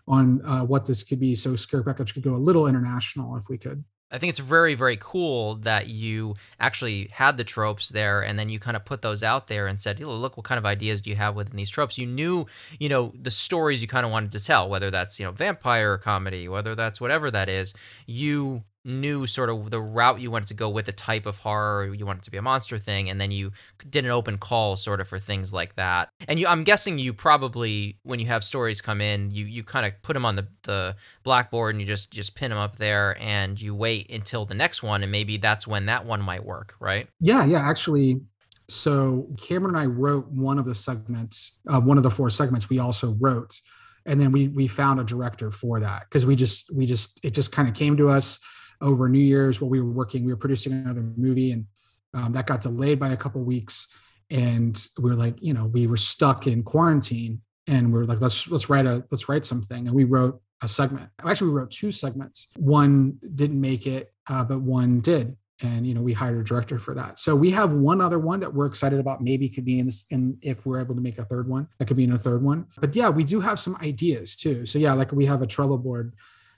[0.06, 1.34] on uh, what this could be.
[1.34, 3.84] So Scare Package could go a little international if we could.
[4.14, 8.48] I think it's very, very cool that you actually had the tropes there and then
[8.48, 11.10] you kind of put those out there and said, look, what kind of ideas do
[11.10, 11.98] you have within these tropes?
[11.98, 12.46] You knew,
[12.78, 15.98] you know, the stories you kind of wanted to tell, whether that's, you know, vampire
[15.98, 17.74] comedy, whether that's whatever that is.
[18.06, 21.93] You knew sort of the route you wanted to go with the type of horror
[21.95, 23.51] you wanted to be a monster thing and then you
[23.89, 27.12] did an open call sort of for things like that and you i'm guessing you
[27.12, 30.47] probably when you have stories come in you you kind of put them on the
[30.64, 34.55] the blackboard and you just just pin them up there and you wait until the
[34.55, 38.20] next one and maybe that's when that one might work right Yeah, yeah, actually.
[38.68, 42.68] So Cameron and I wrote one of the segments, uh, one of the four segments
[42.68, 43.61] we also wrote.
[44.07, 47.30] And then we we found a director for that because we just we just it
[47.30, 48.39] just kind of came to us
[48.80, 50.24] over New Year's while we were working.
[50.24, 51.66] We were producing another movie and
[52.12, 53.88] um, that got delayed by a couple weeks.
[54.30, 58.20] And we were like, you know, we were stuck in quarantine and we are like,
[58.20, 59.86] let's let's write a let's write something.
[59.86, 61.10] And we wrote a segment.
[61.24, 62.48] Actually, we wrote two segments.
[62.56, 66.78] One didn't make it, uh, but one did and you know we hired a director
[66.78, 69.78] for that so we have one other one that we're excited about maybe could be
[69.78, 72.12] in this and if we're able to make a third one that could be in
[72.12, 75.26] a third one but yeah we do have some ideas too so yeah like we
[75.26, 76.14] have a trello board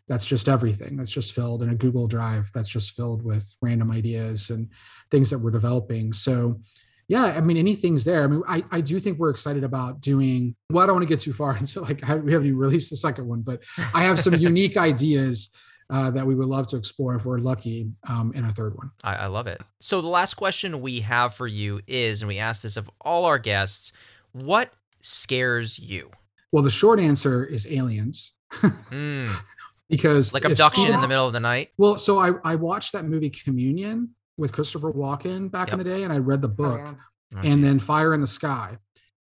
[0.08, 0.96] that's just everything.
[0.96, 2.50] That's just filled in a google drive.
[2.54, 4.68] That's just filled with random ideas and
[5.10, 6.12] things that we're developing.
[6.12, 6.60] So
[7.08, 8.24] yeah i mean anything's there.
[8.24, 11.08] I mean i, I do think we're excited about doing well i don't want to
[11.08, 13.62] get too far into like I, we haven't even released the second one but
[13.94, 15.50] i have some unique ideas
[15.90, 18.90] uh, that we would love to explore if we're lucky um, in a third one.
[19.04, 19.60] I, I love it.
[19.80, 23.24] So the last question we have for you is and we ask this of all
[23.24, 23.92] our guests
[24.32, 26.10] what scares you?
[26.52, 28.32] Well, the short answer is aliens.
[28.52, 29.34] mm,
[29.88, 32.92] because like abduction Stephen- in the middle of the night Well, so I, I watched
[32.92, 36.52] that movie Communion with Christopher Walken back in the day, and I read the Oh,
[36.52, 36.94] book, yeah.
[37.36, 37.80] Oh, and then.
[37.80, 38.78] Fire in the Sky,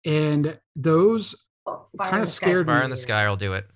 [0.05, 1.35] and those.
[1.65, 2.71] Oh, Kinda Fire in the Sky's scared me.
[2.71, 3.67] fire in the really sky will do it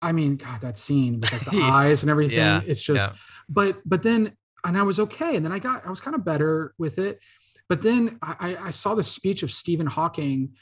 [0.00, 1.70] I mean, God, that scene with like the Yeah.
[1.72, 2.38] eyes and everything.
[2.38, 3.14] Yeah, It's just, yeah.
[3.48, 4.32] but but then,
[4.64, 7.20] and I was okay, and then I got I was kind of better with it,
[7.68, 10.54] but then I, I I saw the speech of Stephen Hawking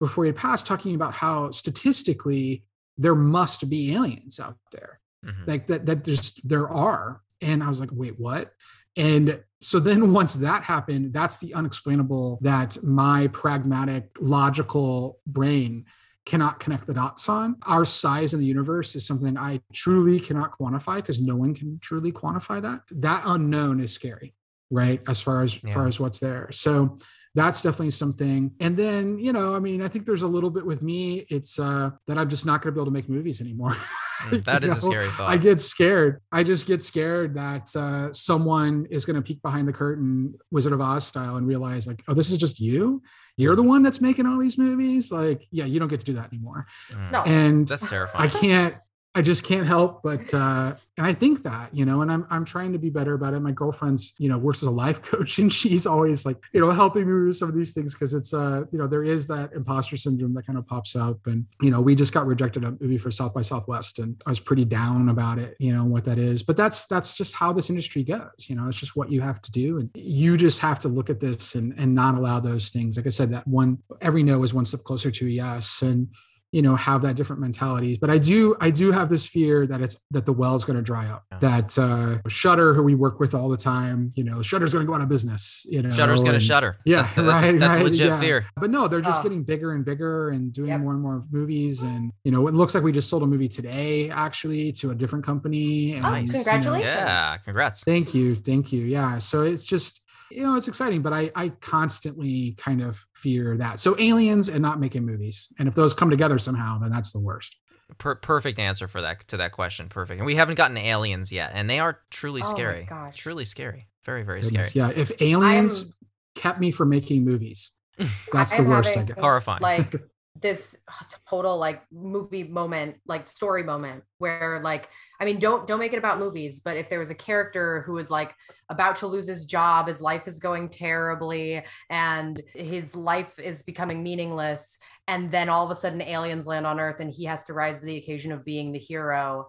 [0.00, 2.64] before he passed, talking about how statistically
[2.96, 4.97] there must be aliens out there.
[5.24, 5.46] Mhm.
[5.46, 7.20] like that that just there are.
[7.40, 8.52] And i was like wait what?
[8.96, 15.84] And so then once that happened that's the unexplainable that my pragmatic logical brain
[16.26, 17.56] cannot connect the dots on.
[17.66, 21.78] Our size in the universe is something i truly cannot quantify because no one can
[21.80, 22.82] truly quantify that.
[22.90, 24.34] That unknown is scary
[24.70, 25.72] right as far as Yeah.
[25.72, 26.50] far as what's there.
[26.52, 26.98] So
[27.34, 30.64] that's definitely something and then you know i mean i think there's a little bit
[30.64, 33.40] with me it's uh that i'm just not going to be able to make movies
[33.40, 33.76] anymore
[34.22, 36.20] Mm, that You a scary thought I get scared.
[36.32, 40.72] I just get scared that uh, someone is going to peek behind the curtain, Wizard
[40.72, 43.02] of Oz style, and realize like, oh, this is just you.
[43.36, 45.12] You're the one that's making all these movies.
[45.12, 46.66] Like, yeah, you don't get to do that anymore.
[46.92, 47.22] Mm, No.
[47.22, 48.28] And that's terrifying.
[48.28, 48.74] I can't.
[49.14, 52.44] I just can't help but uh and I think that, you know, and I'm I'm
[52.44, 53.40] trying to be better about it.
[53.40, 56.70] My girlfriend's, you know, works as a life coach and she's always like, you know,
[56.70, 59.52] helping me with some of these things because it's uh, you know, there is that
[59.52, 61.26] imposter syndrome that kind of pops up.
[61.26, 64.30] And, you know, we just got rejected a movie for South by Southwest and I
[64.30, 66.42] was pretty down about it, you know, what that is.
[66.42, 68.46] But that's that's just how this industry goes.
[68.48, 69.78] You know, it's just what you have to do.
[69.78, 72.96] And you just have to look at this and and not allow those things.
[72.96, 75.82] Like I said, that one every no is one step closer to a yes.
[75.82, 76.08] And
[76.52, 79.82] you know have that different mentalities but i do i do have this fear that
[79.82, 81.38] it's that the well is going to dry up yeah.
[81.38, 84.88] that uh Shudder who we work with all the time you know Shudder's going to
[84.88, 87.54] go out of business you know Shudder's going to shutter yeah that's, the, that's, right,
[87.54, 88.20] a, that's right, a legit yeah.
[88.20, 89.22] fear but no they're just oh.
[89.22, 90.80] getting bigger and bigger and doing Yep.
[90.80, 93.48] more and more movies and you know it looks like we just sold a movie
[93.48, 96.28] today actually to a different company and, Nice.
[96.28, 96.94] you know, Congratulations.
[96.94, 101.12] yeah congrats thank you thank you yeah so it's just you know it's exciting but
[101.12, 103.80] i i constantly kind of fear that.
[103.80, 105.48] So aliens and not making movies.
[105.58, 107.54] And if those come together somehow then that's the worst.
[107.96, 109.88] Per- perfect answer for that to that question.
[109.88, 110.18] Perfect.
[110.20, 112.84] And we haven't gotten aliens yet and they are truly Oh my scary.
[112.88, 113.16] gosh.
[113.16, 113.88] truly scary.
[114.04, 114.90] Very very Goodness, scary.
[114.92, 115.92] Yeah if aliens I'm-
[116.34, 117.72] kept me from making movies
[118.32, 119.20] that's the I'm worst i having, guess.
[119.20, 119.62] Horrifying.
[119.62, 119.94] Like
[120.40, 124.88] this ah, total like movie moment, like story moment where like
[125.20, 127.92] I mean don't don't make it about movies, but if there was a character who
[127.92, 128.34] was like
[128.68, 134.02] about to lose his job, his life is going terribly and his life is becoming
[134.02, 137.54] meaningless and then all of a sudden aliens land on earth and he has to
[137.54, 139.48] rise to the occasion of being the hero,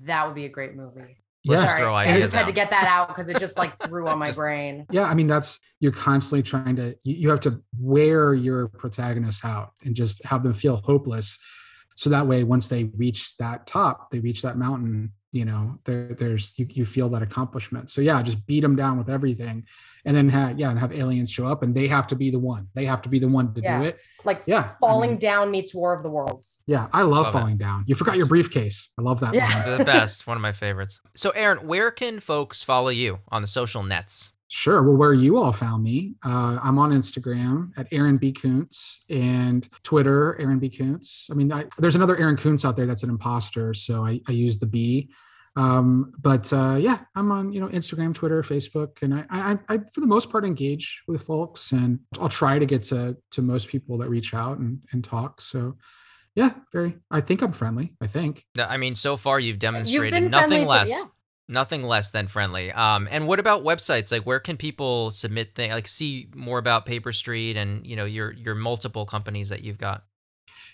[0.00, 1.21] that would be a great movie.
[1.44, 1.66] Let's yeah.
[1.66, 4.18] just throw I just had to get that out because it just like threw on
[4.18, 4.86] my Just- brain.
[4.90, 9.44] yeah i mean that's you're constantly trying to you, you have to wear your protagonists
[9.44, 11.38] out and just have them feel hopeless.
[11.96, 16.14] So that way once they reach that top they reach that mountain you know there
[16.14, 17.90] there's you, you feel that accomplishment.
[17.90, 19.66] So yeah just beat them down with everything
[20.04, 22.38] and then have yeah and have aliens show up and they have to be the
[22.38, 23.78] one they have to be the one to Yeah.
[23.80, 26.58] do it Like yeah I falling mean, down meets War of the Worlds.
[26.66, 27.32] yeah i love, Love it.
[27.32, 29.68] falling down you forgot your briefcase i love that Yeah.
[29.68, 29.78] one.
[29.78, 33.48] the best one of my favorites so aaron where can folks follow you on the
[33.48, 34.82] social nets Sure.
[34.82, 38.32] Well, where you all found me, uh, I'm on Instagram at Aaron B.
[38.32, 40.68] Koontz and Twitter, Aaron B.
[40.68, 41.28] Koontz.
[41.30, 44.32] I mean, I, there's another Aaron Koontz out there that's an imposter, so I, I
[44.32, 45.08] use the B.
[45.54, 49.78] Um, but uh, yeah, I'm on you know Instagram, Twitter, Facebook, and I, I, I
[49.92, 53.68] for the most part engage with folks, and I'll try to get to to most
[53.68, 55.40] people that reach out and and talk.
[55.40, 55.76] So
[56.34, 56.96] yeah, very.
[57.10, 57.94] I think I'm friendly.
[58.00, 58.46] I think.
[58.58, 61.04] I mean so far you've demonstrated been nothing friendly to- less yeah.
[61.48, 65.72] nothing less than friendly um and what about websites like where can people submit things
[65.74, 69.76] like see more about paper street and you know your your multiple companies that you've
[69.76, 70.04] got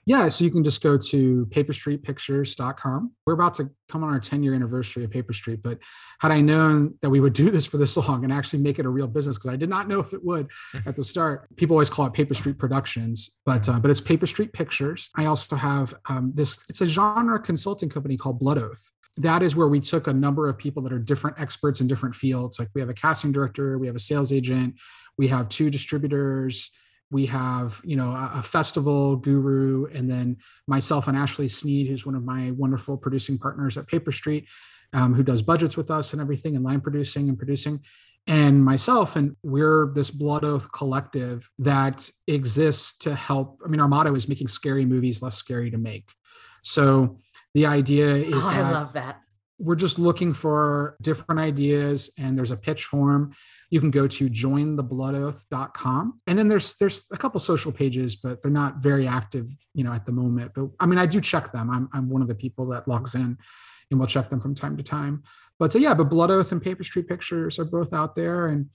[0.08, 3.12] Yeah, so you can just go to paperstreetpictures.com.
[3.26, 5.80] We're about to come on our 10 year anniversary of Paper Street, but
[6.18, 8.86] had I known that we would do this for this long and actually make it
[8.86, 10.50] a real business, because I did not know if it would
[10.86, 11.54] at the start.
[11.56, 15.10] People always call it Paper Street Productions, but uh, but it's Paper Street Pictures.
[15.14, 16.56] I also have um, this.
[16.70, 18.90] It's a genre consulting company called Blood Oath.
[19.18, 22.14] That is where we took a number of people that are different experts in different
[22.14, 22.58] fields.
[22.58, 24.76] Like we have a casting director, we have a sales agent,
[25.18, 26.70] we have two distributors,
[27.10, 30.36] we have you know a, a festival guru and then
[30.66, 34.46] myself and ashley sneed who's one of my wonderful producing partners at paper street
[34.92, 37.80] um, who does budgets with us and everything and line producing and producing
[38.26, 43.88] and myself and we're this blood oath collective that exists to help i mean our
[43.88, 46.10] motto is making scary movies less scary to make
[46.62, 47.18] so
[47.54, 49.20] the idea is Oh, that I love that.
[49.58, 53.34] We're just looking for different ideas and there's a pitch form
[53.70, 58.50] you can go to jointhebloodoath.com and then there's there's a couple social pages but they're
[58.50, 60.52] not very active you know at the moment.
[60.54, 61.70] But i mean i do check them.
[61.70, 63.36] I'm, I'm one of the people that logs in
[63.90, 65.22] and we'll check them from time to time.
[65.58, 68.66] But so yeah but blood oath and paper street pictures are both out there and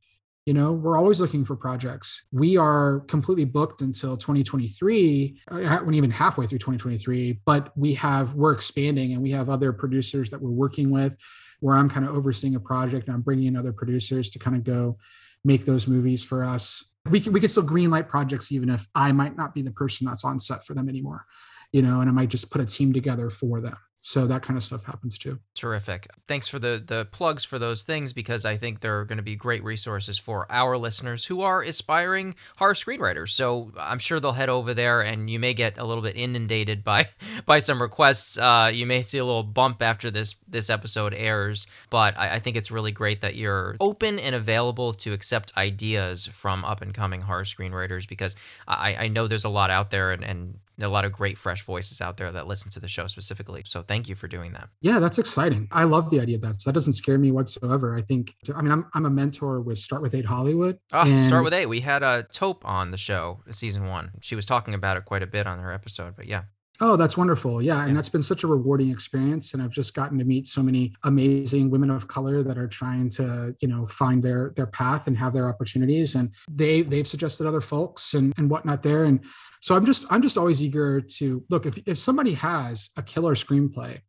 [0.46, 2.24] you know we're always looking for projects.
[2.32, 8.34] We are completely booked until 2023 uh, when even halfway through 2023 but we have
[8.34, 11.16] we're expanding and we have other producers that we're working with
[11.60, 14.56] where i'm kind of overseeing a project and i'm bringing in other producers to kind
[14.56, 14.98] of go
[15.46, 16.86] make those movies for us.
[17.10, 20.08] We can we can still greenlight projects even if i might not be the person
[20.08, 21.26] that's on set for them anymore
[21.74, 24.58] you know and i might just put a team together for them so that kind
[24.58, 26.08] of stuff happens too Terrific.
[26.28, 29.36] Thanks for the the plugs for those things because I think they're going to be
[29.36, 33.30] great resources for our listeners who are aspiring horror screenwriters.
[33.30, 36.84] So I'm sure they'll head over there, and you may get a little bit inundated
[36.84, 37.08] by
[37.46, 38.38] by some requests.
[38.38, 42.40] Uh, you may see a little bump after this this episode airs, but I, I
[42.40, 46.96] think it's really great that you're open and available to accept ideas from up and
[46.96, 48.36] coming horror screenwriters because
[48.68, 51.64] I, I know there's a lot out there and, and a lot of great fresh
[51.64, 53.64] voices out there that listen to the show specifically.
[53.66, 54.70] So thank you for doing that.
[54.82, 55.68] Yeah, that's exciting.
[55.72, 56.62] I love the idea of that.
[56.62, 57.96] So that doesn't scare me whatsoever.
[57.96, 60.80] I think, I mean, I'm, I'm a mentor with Start With Eight Hollywood.
[60.92, 61.68] Oh, and- start with eight.
[61.68, 64.12] We had a uh, Taupe on the show, season one.
[64.22, 66.44] She was talking about it quite a bit on her episode, but yeah.
[66.86, 67.62] Oh, that's wonderful.
[67.62, 67.86] Yeah.
[67.86, 69.54] And that's been such a rewarding experience.
[69.54, 73.08] And I've just gotten to meet so many amazing women of color that are trying
[73.12, 76.16] to, you know, find their their path and have their opportunities.
[76.16, 79.06] And they they've suggested other folks and, and whatnot there.
[79.06, 79.22] And
[79.62, 83.34] so I'm just I'm just always eager to look if if somebody has a killer
[83.34, 84.02] screenplay,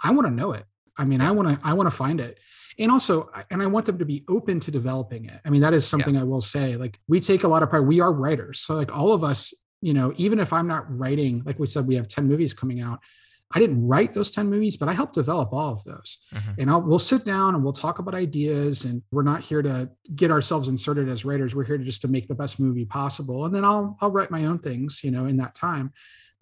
[0.00, 0.66] I want to know it.
[0.96, 2.38] I mean, I want to I want to find it
[2.78, 5.74] and also and i want them to be open to developing it i mean that
[5.74, 6.20] is something yeah.
[6.20, 8.94] i will say like we take a lot of pride we are writers so like
[8.94, 12.08] all of us you know even if i'm not writing like we said we have
[12.08, 13.00] 10 movies coming out
[13.52, 16.18] i didn't write those 10 movies but i helped develop all of those.
[16.34, 16.60] Mm-hmm.
[16.60, 19.90] and I'll, we'll sit down and we'll talk about ideas and we're not here to
[20.14, 21.54] get ourselves inserted as writers.
[21.54, 23.44] We're here to just to make the best movie possible.
[23.46, 25.92] And then i'll i'll write my own things you know in that time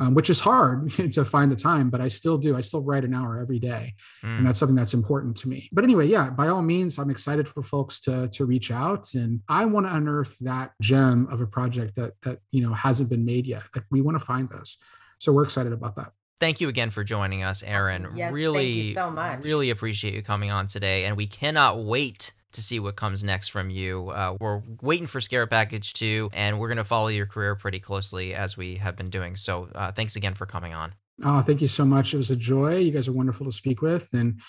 [0.01, 2.57] um, which is hard to find the time, but I still do.
[2.57, 4.39] I still write an hour every day, mm.
[4.39, 5.69] and that's something that's important to me.
[5.73, 9.41] But anyway, yeah, by all means, I'm excited for folks to to reach out, and
[9.49, 13.25] I want to unearth that gem of a project that that you know hasn't been
[13.25, 13.63] made yet.
[13.75, 14.79] Like we want to find those,
[15.19, 16.13] so we're excited about that.
[16.41, 18.13] Thank you again for joining us, Aaron.
[18.15, 19.45] Yes, really, so much.
[19.45, 23.49] Really appreciate you coming on today, and we cannot wait to see what comes next
[23.49, 24.11] from you.
[24.11, 27.79] Uh, we're waiting for Scare Package 2, and we're going to follow your career pretty
[27.79, 29.37] closely as we have been doing.
[29.37, 30.95] So uh, thanks again for coming on.
[31.25, 32.15] Oh, thank you so much.
[32.15, 32.77] It was a joy.
[32.77, 34.41] You guys are wonderful to speak with, and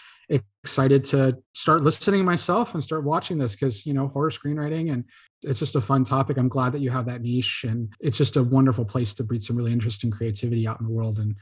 [0.63, 5.03] excited to start listening myself and start watching this because you know horror screenwriting and
[5.43, 6.37] it's just a fun topic.
[6.37, 9.41] I'm glad that you have that niche, and it's just a wonderful place to breed
[9.41, 11.19] some really interesting creativity out in the world.
[11.19, 11.35] And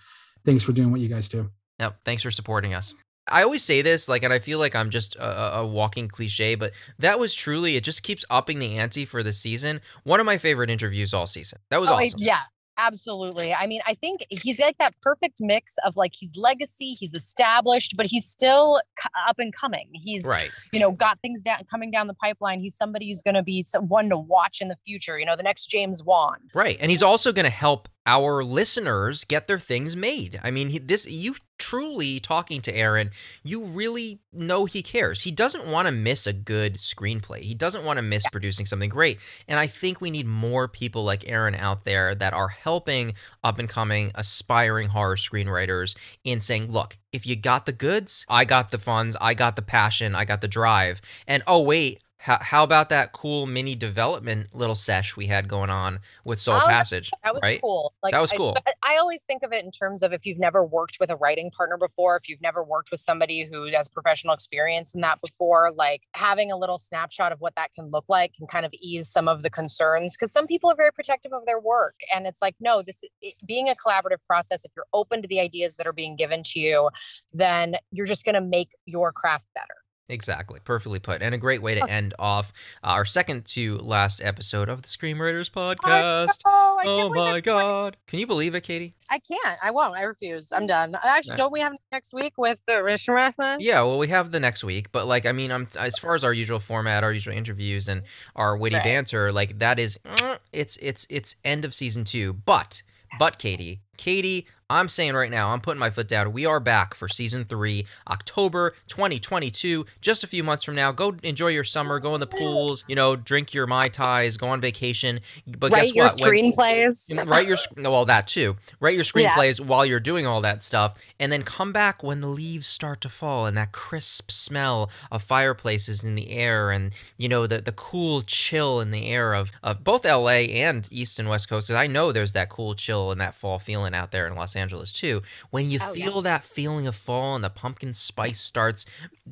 [0.45, 1.49] thanks for doing what you guys do.
[1.79, 1.97] Yep.
[2.05, 2.93] Thanks for supporting us.
[3.29, 6.55] I always say this, like, and I feel like I'm just a, a, walking cliche,
[6.55, 9.81] but that was truly, it just keeps upping the ante for the season.
[10.03, 11.59] One of my favorite interviews all season.
[11.69, 12.19] That was oh, awesome.
[12.19, 12.41] yeah.
[12.79, 13.53] Absolutely.
[13.53, 17.95] I mean, I think he's like that perfect mix of like he's legacy, he's established,
[17.97, 18.81] but he's still
[19.27, 19.89] up and coming.
[19.93, 20.51] He's right.
[20.71, 22.59] You know, got things down coming down the pipeline.
[22.59, 25.17] He's somebody who's going to be one to watch in the future.
[25.17, 26.37] You know, the next James Wan.
[26.53, 30.39] Right, and he's also going to help our listeners get their things made.
[30.41, 33.11] I mean, he, this you truly talking to Aaron,
[33.43, 35.21] you really know he cares.
[35.21, 37.41] He doesn't want to miss a good screenplay.
[37.41, 39.19] He doesn't want to miss producing something great.
[39.47, 43.13] And I think we need more people like Aaron out there that are helping
[43.43, 48.45] up and coming aspiring horror screenwriters in saying, "Look, if you got the goods, I
[48.45, 52.39] got the funds, I got the passion, I got the drive." And oh wait, how,
[52.41, 56.65] how about that cool mini development little sesh we had going on with Soul oh,
[56.65, 57.09] was, Passage?
[57.23, 57.61] That was right?
[57.61, 57.93] cool.
[58.03, 58.53] Like that was cool.
[58.67, 61.15] I, I, always think of it in terms of if you've never worked with a
[61.15, 65.21] writing partner before, if you've never worked with somebody who has professional experience in that
[65.21, 68.73] before, like having a little snapshot of what that can look like can kind of
[68.73, 72.27] ease some of the concerns because some people are very protective of their work, and
[72.27, 74.65] it's like no, this it, being a collaborative process.
[74.65, 76.89] If you're open to the ideas that are being given to you,
[77.31, 79.86] then you're just going to make your craft better.
[80.09, 80.59] Exactly.
[80.63, 81.21] Perfectly put.
[81.21, 82.53] And a great way to end off
[82.83, 86.41] our second to last episode of the Screamwriters podcast.
[86.45, 87.97] Oh, oh my God.
[88.07, 88.95] Can you believe it, Katie?
[89.09, 89.59] I can't.
[89.61, 89.95] I won't.
[89.95, 90.51] I refuse.
[90.53, 90.95] I'm done.
[91.03, 93.59] Actually, don't we have next week with the Rich Marathon?
[93.59, 94.91] Yeah, well, we have the next week.
[94.91, 98.03] But, like, I mean, I'm as far as our usual format, our usual interviews, and
[98.35, 98.83] our witty right.
[98.83, 99.99] banter, like, that is,
[100.53, 102.31] it's, it's, it's end of season two.
[102.33, 102.81] But,
[103.19, 106.33] but, Katie, Katie, I'm saying right now, I'm putting my foot down.
[106.33, 109.85] We are back for season three, October 2022.
[110.01, 110.91] Just a few months from now.
[110.91, 111.99] Go enjoy your summer.
[111.99, 112.83] Go in the pools.
[112.87, 114.35] You know, drink your mai tais.
[114.35, 115.21] Go on vacation.
[115.47, 116.17] But write guess your what?
[116.17, 117.15] screenplays.
[117.15, 118.57] When, write your well that too.
[118.81, 119.65] Write your screenplays yeah.
[119.65, 123.09] while you're doing all that stuff, and then come back when the leaves start to
[123.09, 127.71] fall and that crisp smell of fireplaces in the air, and you know the the
[127.71, 130.51] cool chill in the air of of both L.A.
[130.51, 131.71] and East and West Coast.
[131.71, 134.91] I know there's that cool chill and that fall feeling out there in Los Angeles
[134.91, 135.21] too.
[135.49, 136.21] When you oh, feel yeah.
[136.21, 138.85] that feeling of fall and the pumpkin spice starts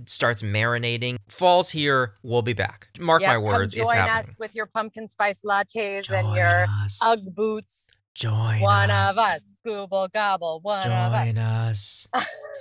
[0.06, 2.14] starts marinating, fall's here.
[2.23, 2.90] We'll be back.
[2.99, 6.99] Mark my words, come join us with your pumpkin spice lattes join and your us.
[7.03, 7.91] UGG boots.
[8.14, 9.11] Join one us.
[9.11, 9.57] of us.
[9.65, 10.60] Google gobble.
[10.61, 12.07] One join of us.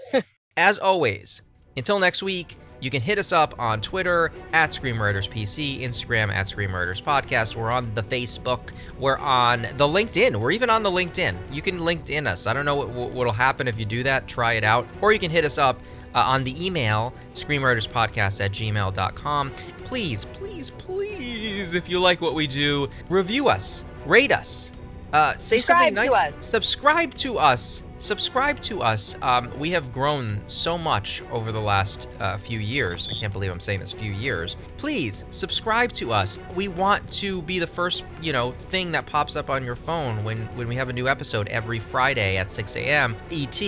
[0.56, 1.42] As always,
[1.76, 2.56] until next week.
[2.84, 7.56] You can hit us up on Twitter at ScreamwritersPC, Instagram at ScreamWriters Podcast.
[7.56, 8.72] We're on the Facebook.
[8.98, 10.38] We're on the LinkedIn.
[10.38, 11.34] We're even on the LinkedIn.
[11.50, 12.46] You can LinkedIn us.
[12.46, 14.28] I don't know what will happen if you do that.
[14.28, 14.86] Try it out.
[15.00, 15.80] Or you can hit us up
[16.14, 19.50] uh, on the email, screamwriterspodcast at gmail.com.
[19.84, 24.72] Please, please, please, if you like what we do, review us, rate us,
[25.14, 26.36] uh, say Subscribe something nice.
[26.36, 29.16] To Subscribe to us subscribe to us.
[29.22, 33.08] Um, we have grown so much over the last uh, few years.
[33.10, 34.56] I can't believe I'm saying this few years.
[34.76, 36.38] Please subscribe to us.
[36.54, 40.22] We want to be the first, you know, thing that pops up on your phone
[40.22, 43.16] when when we have a new episode every Friday at 6 a.m.
[43.30, 43.60] ET.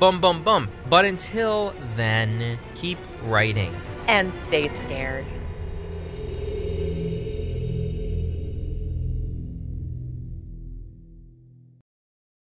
[0.00, 0.68] Bum bum bum.
[0.90, 3.74] But until then, keep writing
[4.08, 5.24] and stay scared.